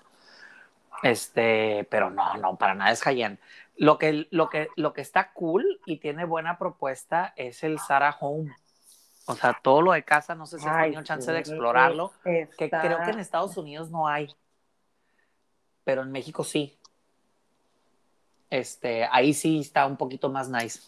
[1.04, 3.38] este, pero no, no, para nada es high
[3.80, 8.18] Lo que, lo, que, lo que está cool y tiene buena propuesta es el Sara
[8.20, 8.54] Home.
[9.26, 12.50] O sea, todo lo de casa, no sé si has tenido chance de explorarlo, que
[12.58, 14.36] creo que en Estados Unidos no hay,
[15.86, 16.78] pero en México sí.
[18.50, 20.82] Este, ahí sí está un poquito más nice.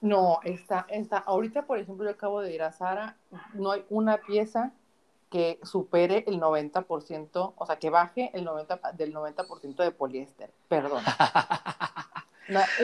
[0.00, 3.16] No, está, está, ahorita por ejemplo yo acabo de ir a Sara,
[3.52, 4.72] no hay una pieza
[5.28, 11.02] que supere el 90%, o sea, que baje el 90, del 90% de poliéster, perdón.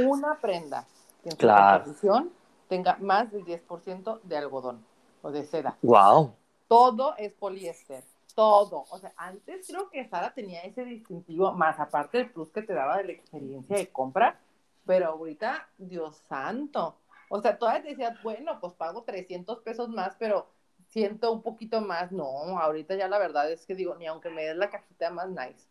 [0.05, 0.87] una, prenda
[1.23, 2.33] que en su composición
[2.69, 4.85] tenga más del 10% de algodón
[5.23, 5.77] o de seda.
[5.83, 6.35] Wow.
[6.69, 8.85] Todo es poliéster, todo.
[8.91, 12.75] O sea, antes creo que Sara tenía ese distintivo, más aparte del plus que te
[12.75, 14.39] daba de la experiencia de compra,
[14.87, 16.97] pero ahorita, Dios santo.
[17.31, 20.47] O sea, todavía te decías, bueno, pues pago 300 pesos más, pero
[20.89, 24.45] siento un poquito más, no, ahorita ya la verdad es que digo, ni aunque me
[24.45, 25.69] des la cajita más nice.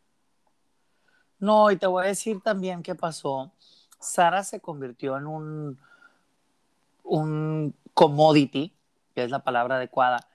[1.40, 3.52] No, y te voy a decir también qué pasó.
[4.00, 5.80] Sara se convirtió en un,
[7.04, 8.74] un commodity,
[9.16, 10.28] que es la palabra adecuada,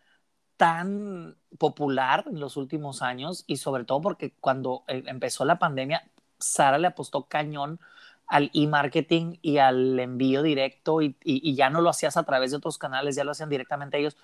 [0.57, 6.11] tan popular en los últimos años y sobre todo porque cuando eh, empezó la pandemia,
[6.39, 7.81] Sara le apostó cañón
[8.27, 12.57] al e-marketing y al envío directo y, y, ya no lo hacías a través de
[12.57, 14.17] otros canales, ya lo hacían directamente ellos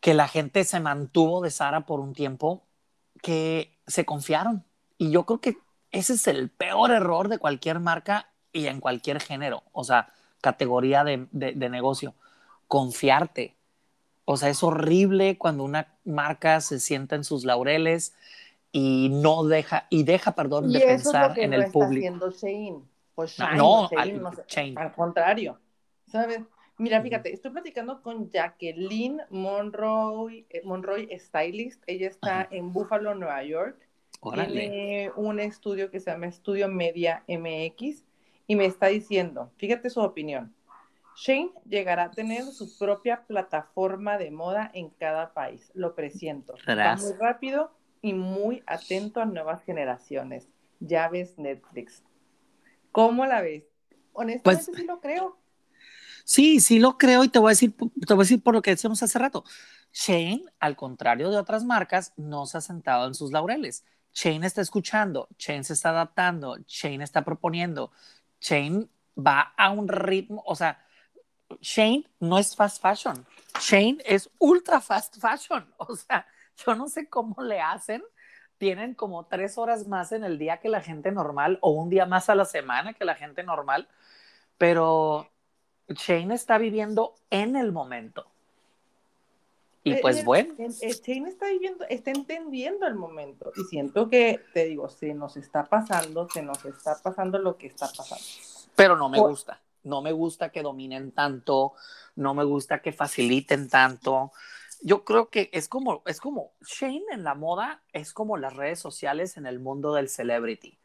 [0.00, 2.62] que la gente se mantuvo de Sara por un tiempo,
[3.22, 4.64] que se confiaron.
[4.98, 5.58] Y yo creo que
[5.90, 10.08] ese es el peor error de cualquier marca y en cualquier género, o sea,
[10.40, 12.14] categoría de, de, negocio.
[12.68, 13.54] Confiarte.
[14.24, 18.14] O sea, es horrible cuando una marca se sienta en sus laureles
[18.72, 22.06] y no deja, y deja, perdón, de pensar en el público.
[22.06, 22.82] Haciendo Shane.
[23.14, 24.22] Pues no, al,
[24.76, 25.58] al contrario,
[26.06, 26.40] ¿sabes?
[26.78, 31.82] Mira, fíjate, estoy platicando con Jacqueline Monroy, eh, Monroy Stylist.
[31.86, 33.78] Ella está en Buffalo, Nueva York.
[34.34, 38.05] Tiene un estudio que se llama Estudio Media MX
[38.46, 40.54] y me está diciendo, fíjate su opinión.
[41.16, 45.70] Shane llegará a tener su propia plataforma de moda en cada país.
[45.74, 46.54] Lo presiento.
[46.68, 50.48] Va muy rápido y muy atento a nuevas generaciones.
[50.78, 52.02] Ya ves Netflix.
[52.92, 53.64] ¿Cómo la ves?
[54.12, 55.38] Honestamente pues sí lo creo.
[56.24, 57.74] Sí, sí lo creo y te voy a decir,
[58.06, 59.44] te voy a decir por lo que decíamos hace rato.
[59.92, 63.84] Shane, al contrario de otras marcas, no se ha sentado en sus laureles.
[64.12, 67.92] Shane está escuchando, Shane se está adaptando, Shane está proponiendo,
[68.40, 70.82] Shane va a un ritmo, o sea,
[71.60, 73.26] Shane no es fast fashion,
[73.60, 76.26] Shane es ultra fast fashion, o sea,
[76.64, 78.02] yo no sé cómo le hacen,
[78.58, 82.06] tienen como tres horas más en el día que la gente normal o un día
[82.06, 83.88] más a la semana que la gente normal,
[84.58, 85.30] pero
[85.88, 88.35] Shane está viviendo en el momento.
[89.86, 90.52] Y eh, pues bueno.
[90.58, 93.52] Shane está viviendo, está entendiendo el momento.
[93.56, 97.68] Y siento que, te digo, se nos está pasando, se nos está pasando lo que
[97.68, 98.24] está pasando.
[98.74, 99.62] Pero no me gusta.
[99.84, 101.74] No me gusta que dominen tanto,
[102.16, 104.32] no me gusta que faciliten tanto.
[104.82, 108.80] Yo creo que es como, es como, Shane en la moda es como las redes
[108.80, 110.80] sociales en el mundo del celebrity.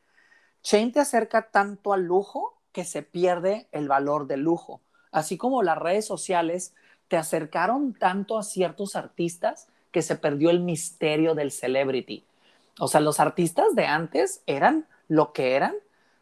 [0.62, 5.62] Shane te acerca tanto al lujo que se pierde el valor del lujo así como
[5.62, 6.74] las redes sociales
[7.12, 12.24] te acercaron tanto a ciertos artistas que se perdió el misterio del celebrity.
[12.80, 15.74] O sea, los artistas de antes eran lo que eran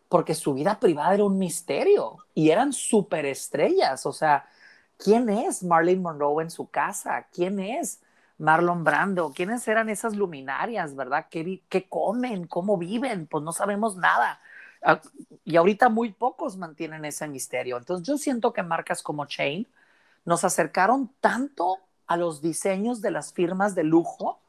[0.07, 4.07] porque su vida privada era un misterio y eran superestrellas.
[4.07, 4.49] O sea,
[4.97, 7.27] ¿quién es Marilyn Monroe en su casa?
[7.31, 8.01] ¿Quién es
[8.39, 9.31] Marlon Brando?
[9.31, 11.27] ¿Quiénes eran esas luminarias, verdad?
[11.29, 12.47] ¿Qué, qué comen?
[12.47, 13.27] ¿Cómo viven?
[13.27, 14.41] Pues no sabemos nada.
[14.81, 14.99] Ah,
[15.45, 17.77] y ahorita muy pocos mantienen ese misterio.
[17.77, 19.67] Entonces yo siento que marcas como Chain
[20.29, 24.43] nos acercaron tanto a los diseños de las firmas de lujo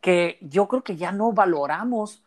[0.00, 2.24] que yo creo que ya no valoramos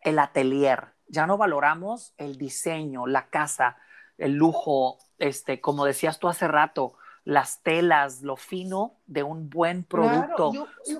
[0.00, 3.76] el atelier, ya no valoramos el diseño, la casa,
[4.16, 6.94] el lujo, este, como decías tú hace rato,
[7.24, 10.50] las telas, lo fino de un buen producto,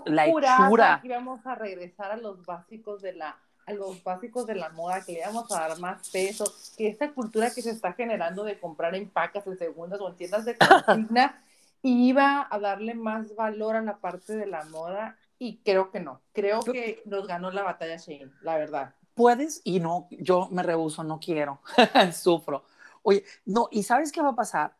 [0.05, 1.03] la hechura.
[1.09, 5.13] Vamos a regresar a los básicos de la a los básicos de la moda, que
[5.13, 6.45] le íbamos a dar más peso,
[6.77, 10.17] que esta cultura que se está generando de comprar en pacas, en segundas o en
[10.17, 11.43] tiendas de consigna,
[11.83, 16.23] iba a darle más valor a la parte de la moda y creo que no.
[16.33, 18.95] Creo que nos ganó la batalla Shane, la verdad.
[19.15, 21.61] Puedes y no, yo me rehuso, no quiero,
[22.13, 22.65] sufro.
[23.03, 24.77] Oye, no, ¿y sabes qué va a pasar?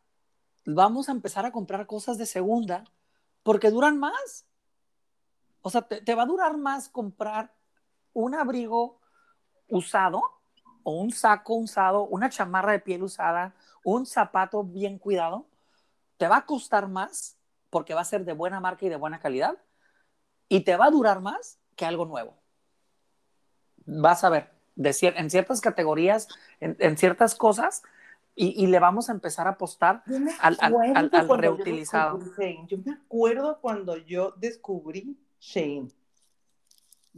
[0.65, 2.85] Vamos a empezar a comprar cosas de segunda
[3.43, 4.45] porque duran más.
[5.61, 7.53] O sea, te va a durar más comprar
[8.13, 8.99] un abrigo
[9.67, 10.21] usado
[10.83, 15.45] o un saco usado, una chamarra de piel usada, un zapato bien cuidado,
[16.17, 17.37] te va a costar más
[17.69, 19.57] porque va a ser de buena marca y de buena calidad
[20.47, 22.35] y te va a durar más que algo nuevo.
[23.85, 26.27] Vas a ver, en ciertas categorías,
[26.59, 27.83] en, ciertas cosas,
[28.35, 30.03] y, le vamos a empezar a apostar
[30.39, 32.19] al, reutilizado.
[32.67, 35.89] Yo, me acuerdo cuando yo descubrí Shane.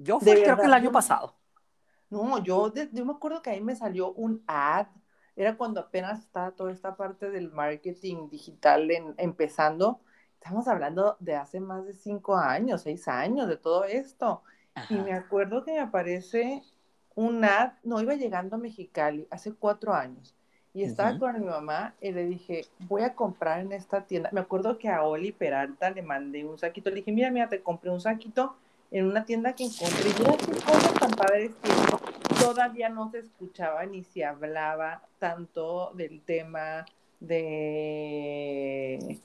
[0.03, 1.35] Yo fui creo que el año pasado.
[2.09, 4.87] No, yo, yo me acuerdo que ahí me salió un ad.
[5.35, 10.01] Era cuando apenas estaba toda esta parte del marketing digital empezando.
[10.33, 14.43] Estamos hablando de hace más de cinco años, seis años de todo esto.
[14.89, 16.63] Y me acuerdo que me aparece
[17.15, 20.35] un ad, no iba llegando a Mexicali hace cuatro años.
[20.73, 24.29] Y estaba con mi mamá y le dije, voy a comprar en esta tienda.
[24.31, 26.89] Me acuerdo que a Oli Peralta le mandé un saquito.
[26.89, 28.55] Le dije, mira, mira, te compré un saquito
[28.91, 30.09] en una tienda que encontré.
[30.09, 35.91] Y mira qué cosas tan padres que todavía no se escuchaba ni se hablaba tanto
[35.95, 36.85] del tema
[37.19, 39.19] de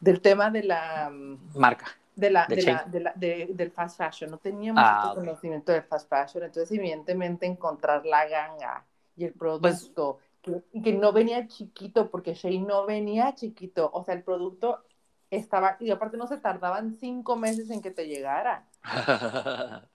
[0.00, 1.86] del tema de la mm, marca.
[2.14, 4.30] de la, de la, de la del fast fashion.
[4.30, 6.44] No teníamos ah, conocimiento del fast fashion.
[6.44, 8.84] Entonces evidentemente encontrar la ganga
[9.16, 13.90] y el pues producto que, que, no venía chiquito porque Shane no venía chiquito.
[13.94, 14.84] O sea el producto
[15.30, 18.64] estaba y aparte no se tardaban cinco meses en que te llegara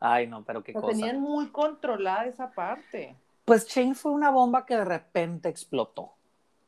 [0.00, 0.88] Ay, no, pero qué cosa.
[0.88, 3.16] Tenían muy controlada esa parte.
[3.44, 6.12] Pues Chain fue una bomba que de repente explotó.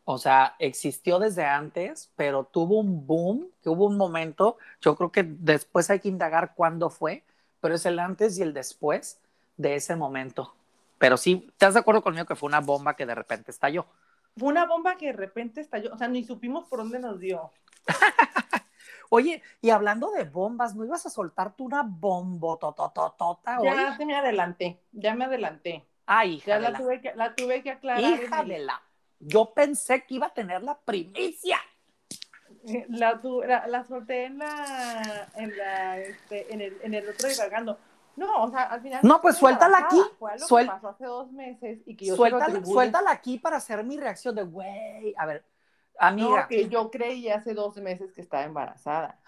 [0.05, 5.11] O sea, existió desde antes, pero tuvo un boom, que hubo un momento, yo creo
[5.11, 7.25] que después hay que indagar cuándo fue,
[7.61, 9.20] pero es el antes y el después
[9.57, 10.55] de ese momento.
[10.99, 13.85] Pero sí, ¿estás de acuerdo conmigo que fue una bomba que de repente estalló?
[14.37, 17.51] Fue una bomba que de repente estalló, o sea, ni supimos por dónde nos dio.
[19.09, 24.82] Oye, y hablando de bombas, ¿no ibas a soltarte una bombotototota Ya se me adelanté,
[24.93, 25.87] ya me adelanté.
[26.07, 28.03] Ay, ya la, tuve que, la tuve que aclarar.
[28.03, 28.82] Hija de la.
[29.18, 31.59] Yo pensé que iba a tener la primicia.
[32.89, 37.78] La, la, la solté en la, en la, este, en el, en el otro divagando.
[38.17, 39.01] No, o sea, al final.
[39.03, 40.01] No, pues suéltala aquí.
[40.39, 44.35] Suel- pasó hace dos meses y que yo Suéltala, suéltala aquí para hacer mi reacción
[44.35, 45.45] de, güey, a ver,
[46.01, 49.21] No, amiga, que yo creí hace dos meses que estaba embarazada,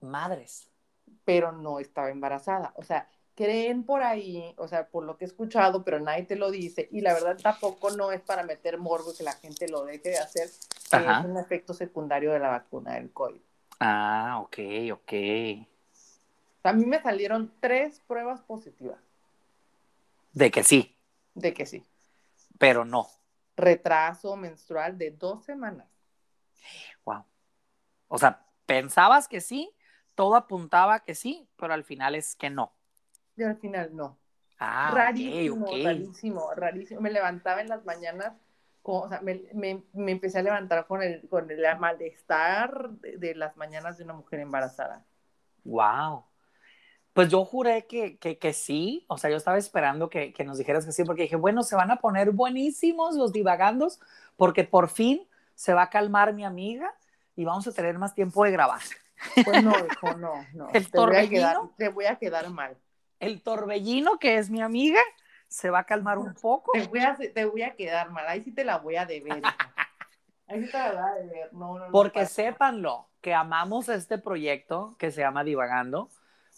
[0.00, 0.70] madres.
[1.24, 2.72] pero no estaba embarazada.
[2.76, 6.36] O sea, creen por ahí, o sea, por lo que he escuchado, pero nadie te
[6.36, 6.88] lo dice.
[6.92, 10.10] Y la verdad tampoco no es para meter morbo y que la gente lo deje
[10.10, 10.48] de hacer.
[10.90, 10.96] que.
[10.96, 13.40] Es un efecto secundario de la vacuna del COVID.
[13.80, 14.58] Ah, ok,
[14.92, 15.12] ok.
[16.64, 18.98] A mí me salieron tres pruebas positivas
[20.32, 20.96] De que sí,
[21.34, 21.84] de que sí.
[22.58, 23.08] pero no.
[23.56, 25.86] Retraso menstrual de dos semanas.
[27.04, 27.24] Wow.
[28.08, 29.70] O sea, pensabas que sí,
[30.14, 32.72] todo apuntaba que sí, pero al final es que no.
[33.36, 34.18] Y al final no.
[34.58, 37.00] Ah, rarísimo, rarísimo, rarísimo.
[37.00, 38.32] Me levantaba en las mañanas,
[38.82, 43.18] con- o sea, me, me- me empecé a levantar con el, con el malestar de,
[43.18, 45.04] de las mañanas de una mujer embarazada.
[45.64, 46.24] Wow.
[47.14, 50.58] Pues yo juré que, que, que sí, o sea, yo estaba esperando que, que nos
[50.58, 54.00] dijeras que sí, porque dije, bueno, se van a poner buenísimos los divagandos,
[54.36, 56.92] porque por fin se va a calmar mi amiga
[57.36, 58.80] y vamos a tener más tiempo de grabar.
[59.44, 60.68] Pues no, hijo, no, no.
[60.72, 62.76] ¿El te, voy a quedar, te voy a quedar mal.
[63.20, 65.00] El torbellino, que es mi amiga,
[65.48, 66.72] se va a calmar un poco.
[66.72, 68.26] Te voy a, te voy a quedar mal.
[68.26, 69.40] Ahí sí te la voy a deber.
[70.46, 71.52] Ahí sí te la voy a deber.
[71.52, 71.92] No, no, no.
[71.92, 72.34] Porque pasa.
[72.34, 76.10] sépanlo, que amamos este proyecto que se llama Divagando,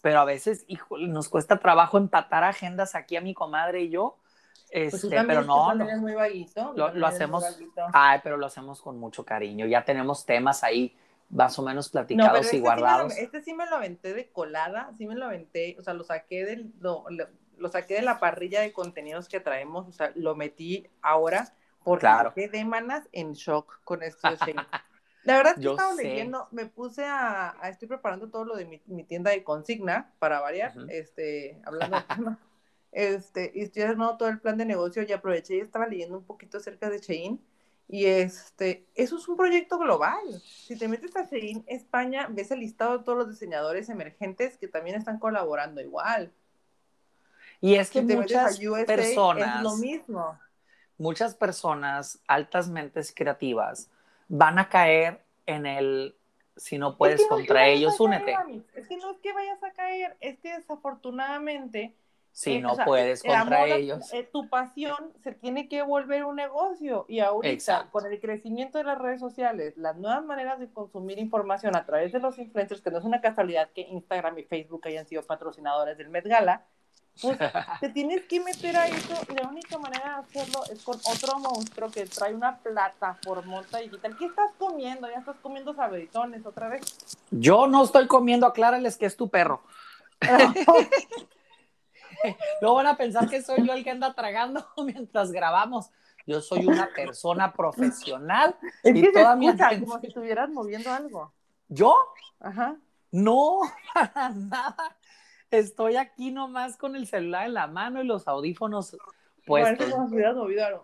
[0.07, 4.19] pero a veces, híjole, nos cuesta trabajo empatar agendas aquí a mi comadre y yo.
[4.71, 5.83] Pues Este, también, pero no, no.
[5.85, 6.73] eres muy vaguito.
[6.77, 7.83] Lo- lo muy hacemos- vaguito.
[7.93, 9.67] Ay, pero lo hacemos con mucho cariño.
[9.67, 10.97] Ya tenemos temas ahí
[11.29, 13.17] más o menos No, pero platicados este y sí, lo, guardados.
[13.19, 16.45] este sí me lo aventé de colada, sí me lo aventé, o sea, lo saqué
[16.45, 17.05] del, lo,
[17.59, 21.53] lo- saqué de la parrilla de contenidos que traemos, o sea, lo metí ahora
[21.83, 22.33] porque Claro.
[22.33, 24.37] quedé manas en shock con esto de.
[25.27, 26.03] La verdad es que Yo estaba sé.
[26.05, 30.13] leyendo, me puse a, a- estoy preparando todo lo de mi, mi tienda de consigna
[30.19, 32.39] para variar, este, hablando de tema,
[32.93, 36.25] este, y estoy armando todo el plan de negocio y aproveché y estaba leyendo un
[36.25, 37.41] poquito acerca de Shein
[37.89, 40.43] y este, eso es un proyecto global.
[40.43, 44.69] Si te metes a Shein España, ves el listado de todos los diseñadores emergentes que
[44.69, 46.33] también están colaborando igual.
[47.61, 50.39] Y es que Si te metes a muchas USA, personas, es lo mismo.
[50.99, 53.91] muchas personas altas mentes creativas
[54.29, 56.17] van a caer en el
[56.57, 58.33] si no puedes Es que no es que contra ellos, caer, únete.
[58.75, 61.95] Es que no es que vayas a caer, es que desafortunadamente
[62.33, 64.13] Si Eh, no o sea, puedes contra ellos.
[64.13, 67.91] eh, tu pasión se tiene que volver un negocio y ahorita Exacto.
[67.93, 72.13] con el crecimiento de las redes sociales, las nuevas maneras de consumir información a través
[72.13, 75.97] de los influencers, que no es una casualidad que Instagram y Facebook hayan sido patrocinadores
[75.97, 76.67] del Met Gala,
[77.21, 77.39] pues
[77.81, 81.39] te tienes que meter a eso y la única manera de hacerlo es con otro
[81.39, 84.17] monstruo que trae una plataformota digital.
[84.17, 85.09] ¿Qué estás comiendo?
[85.09, 86.83] Ya estás comiendo sabritones otra vez.
[87.31, 89.63] Yo no estoy comiendo, aclárales que es tu perro.
[92.61, 95.91] Luego van a pensar que soy yo el que anda tragando mientras grabamos.
[96.27, 98.57] Yo soy una persona profesional.
[98.83, 101.33] es Y se toda mi escucha atención- como si estuvieras moviendo algo.
[101.69, 101.95] ¿Yo?
[102.41, 102.77] Ajá.
[103.13, 103.61] No,
[103.95, 104.97] para nada.
[105.51, 108.97] Estoy aquí nomás con el celular en la mano y los audífonos
[109.47, 109.89] puestos.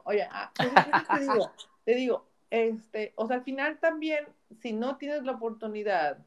[0.04, 0.72] Oye, ah, pues,
[1.08, 1.52] te digo,
[1.84, 4.26] te digo, este, o sea, al final también,
[4.60, 6.18] si no tienes la oportunidad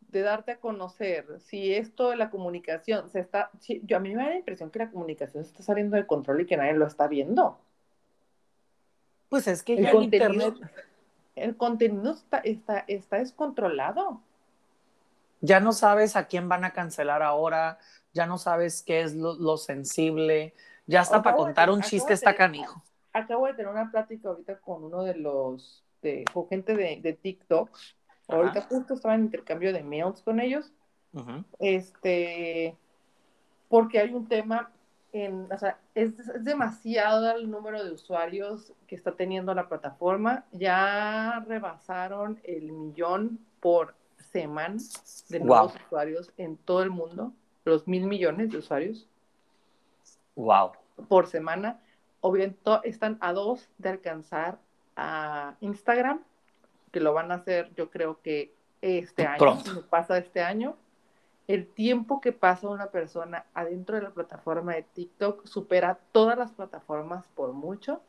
[0.00, 4.14] de darte a conocer, si esto de la comunicación se está, si- yo a mí
[4.14, 6.74] me da la impresión que la comunicación se está saliendo de control y que nadie
[6.74, 7.58] lo está viendo.
[9.28, 10.72] Pues es que El ya contenido, internet
[11.36, 14.20] el contenido está, está, está descontrolado.
[15.40, 17.78] Ya no sabes a quién van a cancelar ahora,
[18.12, 20.54] ya no sabes qué es lo, lo sensible,
[20.86, 22.82] ya hasta para Acabo contar un chiste está canijo.
[23.12, 27.12] Acabo de tener una plática ahorita con uno de los, de, con gente de, de
[27.12, 27.70] TikTok.
[28.28, 30.72] Ahorita justo estaba en intercambio de mails con ellos.
[31.58, 32.76] Este,
[33.68, 34.70] porque hay un tema,
[35.12, 40.44] en, o sea, es, es demasiado el número de usuarios que está teniendo la plataforma,
[40.52, 43.94] ya rebasaron el millón por
[44.32, 44.76] semana
[45.28, 45.82] de nuevos Wow.
[45.86, 47.32] usuarios en todo el mundo,
[47.64, 49.06] los mil millones de usuarios
[50.36, 50.72] Wow.
[51.08, 51.80] por semana,
[52.20, 54.58] obviamente están a dos de alcanzar
[54.96, 56.20] a Instagram,
[56.92, 59.64] que lo van a hacer yo creo que este año, Pronto.
[59.64, 60.76] si no pasa este año.
[61.48, 66.52] El tiempo que pasa una persona adentro de la plataforma de TikTok supera todas las
[66.52, 68.00] plataformas por mucho.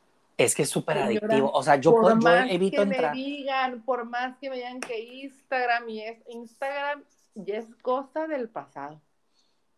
[0.45, 1.51] Es que es súper adictivo.
[1.51, 3.11] O sea, yo, por puedo- yo más evito que entrar.
[3.15, 7.03] me digan, por más que me digan que Instagram y es Instagram
[7.35, 9.01] ya es cosa del pasado.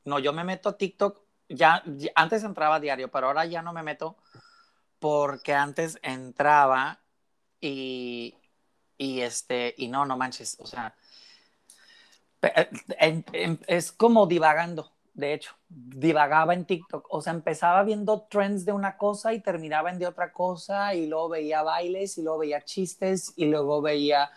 [0.05, 3.62] No, yo me meto a TikTok, ya, ya- antes entraba a diario, pero ahora ya
[3.62, 4.18] no me meto
[4.99, 6.99] porque antes entraba
[7.59, 8.36] y,
[8.97, 10.95] y este, y no, no manches, o sea,
[13.68, 18.97] es como divagando, de hecho, divagaba en TikTok, o sea, empezaba viendo trends de una
[18.97, 23.34] cosa y terminaba en de otra cosa y luego veía bailes y luego veía chistes
[23.36, 24.32] y luego veía,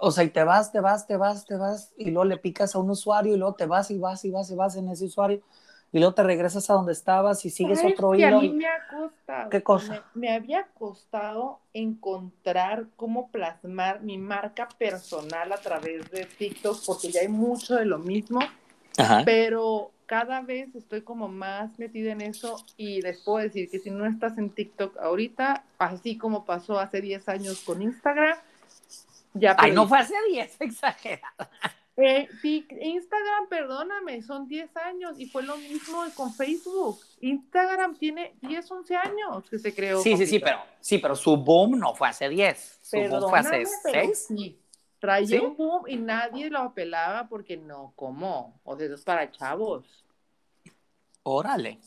[0.00, 2.74] o sea, y te vas, te vas, te vas, te vas y luego le picas
[2.74, 5.04] a un usuario y luego te vas y vas y vas y vas en ese
[5.04, 5.42] usuario
[5.90, 8.38] y luego te regresas a donde estabas y sigues otro hilo.
[8.38, 9.48] A mí me ha costado.
[9.48, 10.04] ¿Qué cosa?
[10.14, 17.22] Me, había costado encontrar cómo plasmar mi marca personal a través de TikTok, porque ya
[17.22, 18.40] hay mucho de lo mismo.
[19.24, 23.90] Pero cada vez estoy como más metida en eso y les puedo decir que si
[23.90, 28.38] no estás en TikTok ahorita, así como pasó hace 10 años con Instagram,
[29.34, 29.54] ya.
[29.58, 31.50] Ay, no fue hace 10, exagerada.
[32.00, 37.00] Eh, Instagram, perdóname, son 10 años y fue lo mismo con Facebook.
[37.20, 40.00] Instagram tiene 10, 11 años que se creó.
[40.00, 42.78] Sí, sí, sí, pero, sí, pero su boom no fue hace 10.
[42.82, 44.26] Su boom fue hace 6.
[44.28, 44.58] Sí,
[44.98, 48.60] traía un boom y nadie lo apelaba porque no, ¿cómo?
[48.64, 50.04] O sea, eso es para chavos.
[51.22, 51.78] Órale.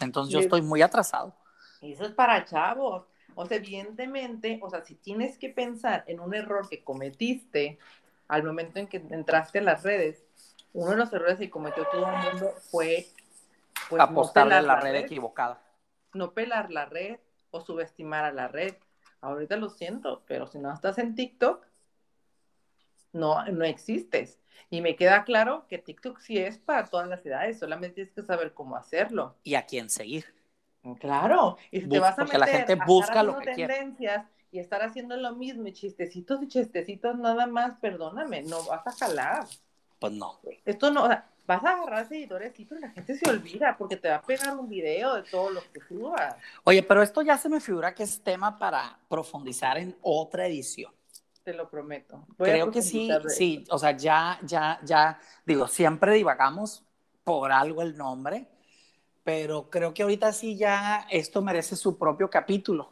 [0.00, 1.34] Entonces yo estoy muy atrasado.
[1.80, 3.06] Eso es para chavos.
[3.34, 7.78] O sea, evidentemente, o sea, si tienes que pensar en un error que cometiste,
[8.28, 10.24] al momento en que entraste a las redes,
[10.72, 13.06] uno de los errores que cometió todo el mundo fue
[13.88, 15.62] pues, apostarle a la, red, equivocada.
[16.12, 17.18] No pelar la red
[17.50, 18.74] o subestimar a la red.
[19.20, 21.64] Ahorita lo siento, pero si no estás en TikTok,
[23.16, 24.38] no, no existes.
[24.70, 28.22] Y me queda claro que TikTok sí es para todas las edades, solamente tienes que
[28.22, 29.36] saber cómo hacerlo.
[29.44, 30.24] Y a quién seguir.
[31.00, 34.82] Claro, y si te vas a meter la gente busca lo que tendencias, y estar
[34.82, 39.44] haciendo lo mismo y chistecitos y chistecitos nada más, perdóname, no vas a jalar.
[39.98, 40.38] Pues no.
[40.64, 43.96] Esto no, o sea, vas a agarrar seguidores, sí, pero la gente se olvida porque
[43.96, 46.36] te va a pegar un video de todo lo que subas.
[46.64, 50.92] Oye, pero esto ya se me figura que es tema para profundizar en otra edición.
[51.46, 52.26] Te lo prometo.
[52.38, 56.84] Creo que sí, sí, o sea, ya, ya, ya, digo, siempre divagamos
[57.22, 58.48] por algo el nombre,
[59.22, 62.90] pero creo que ahorita sí ya esto merece su propio capítulo.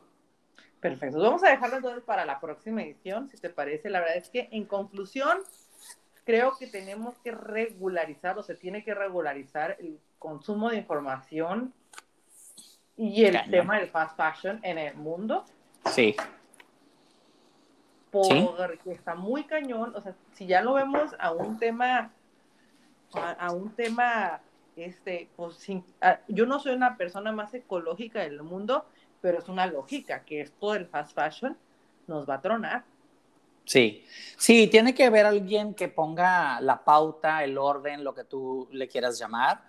[0.79, 1.19] Perfecto.
[1.19, 3.91] Vamos a dejarlo entonces para la próxima edición, si te parece.
[3.91, 5.37] La verdad es que en conclusión,
[6.23, 11.75] creo que tenemos que regularizar o se tiene que regularizar el consumo de información
[12.97, 15.45] y el tema del fast fashion en el mundo.
[15.91, 16.15] Sí.
[18.15, 19.93] Porque está muy cañón.
[19.95, 22.13] O sea, si ya lo vemos a un tema,
[23.13, 24.41] a, un tema,
[24.77, 25.85] este, pues sin,
[26.29, 28.87] yo no soy una persona más ecológica del mundo,
[29.21, 31.57] pero es una lógica que esto del fast fashion
[32.07, 32.85] nos va a tronar.
[33.65, 34.05] Sí,
[34.37, 38.89] sí, tiene que haber alguien que ponga la pauta, el orden, lo que tú le
[38.89, 39.63] quieras llamar.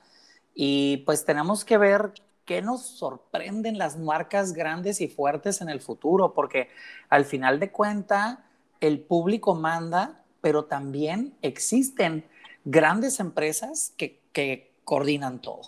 [0.53, 2.13] Y pues tenemos que ver
[2.45, 6.69] qué nos sorprenden las marcas grandes y fuertes en el futuro, porque
[7.09, 8.45] al final de cuenta
[8.81, 12.25] el público manda, pero también existen
[12.63, 15.61] grandes empresas que, que coordinan todo.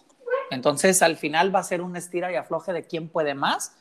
[0.51, 3.75] Entonces, al final va a ser un estira y afloje de quién puede más,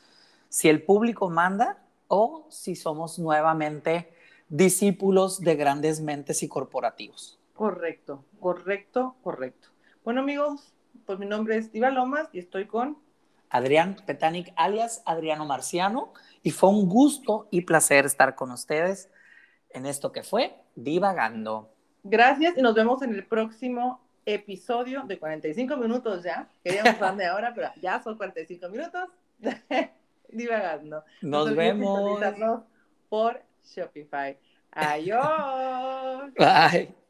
[0.49, 1.77] si el público manda
[2.07, 4.11] o si somos nuevamente
[4.49, 7.39] discípulos de grandes mentes y corporativos.
[7.53, 9.69] Correcto, correcto, correcto.
[10.03, 10.73] Bueno, amigos,
[11.07, 12.99] pues mi nombre es Diva Lomas y estoy con
[13.49, 19.09] Adrián Petanic, alias Adriano Marciano, y fue un gusto y placer estar con ustedes
[19.69, 21.71] en esto que fue Divagando.
[22.03, 26.49] Gracias y nos vemos en el próximo episodio de 45 minutos ya.
[26.61, 29.09] Queríamos darle ahora, pero ya son 45 minutos
[30.29, 31.03] divagando.
[31.21, 32.19] Nos, vemos
[33.07, 34.37] por Shopify.
[34.71, 36.33] Adiós.
[36.37, 37.06] Bye.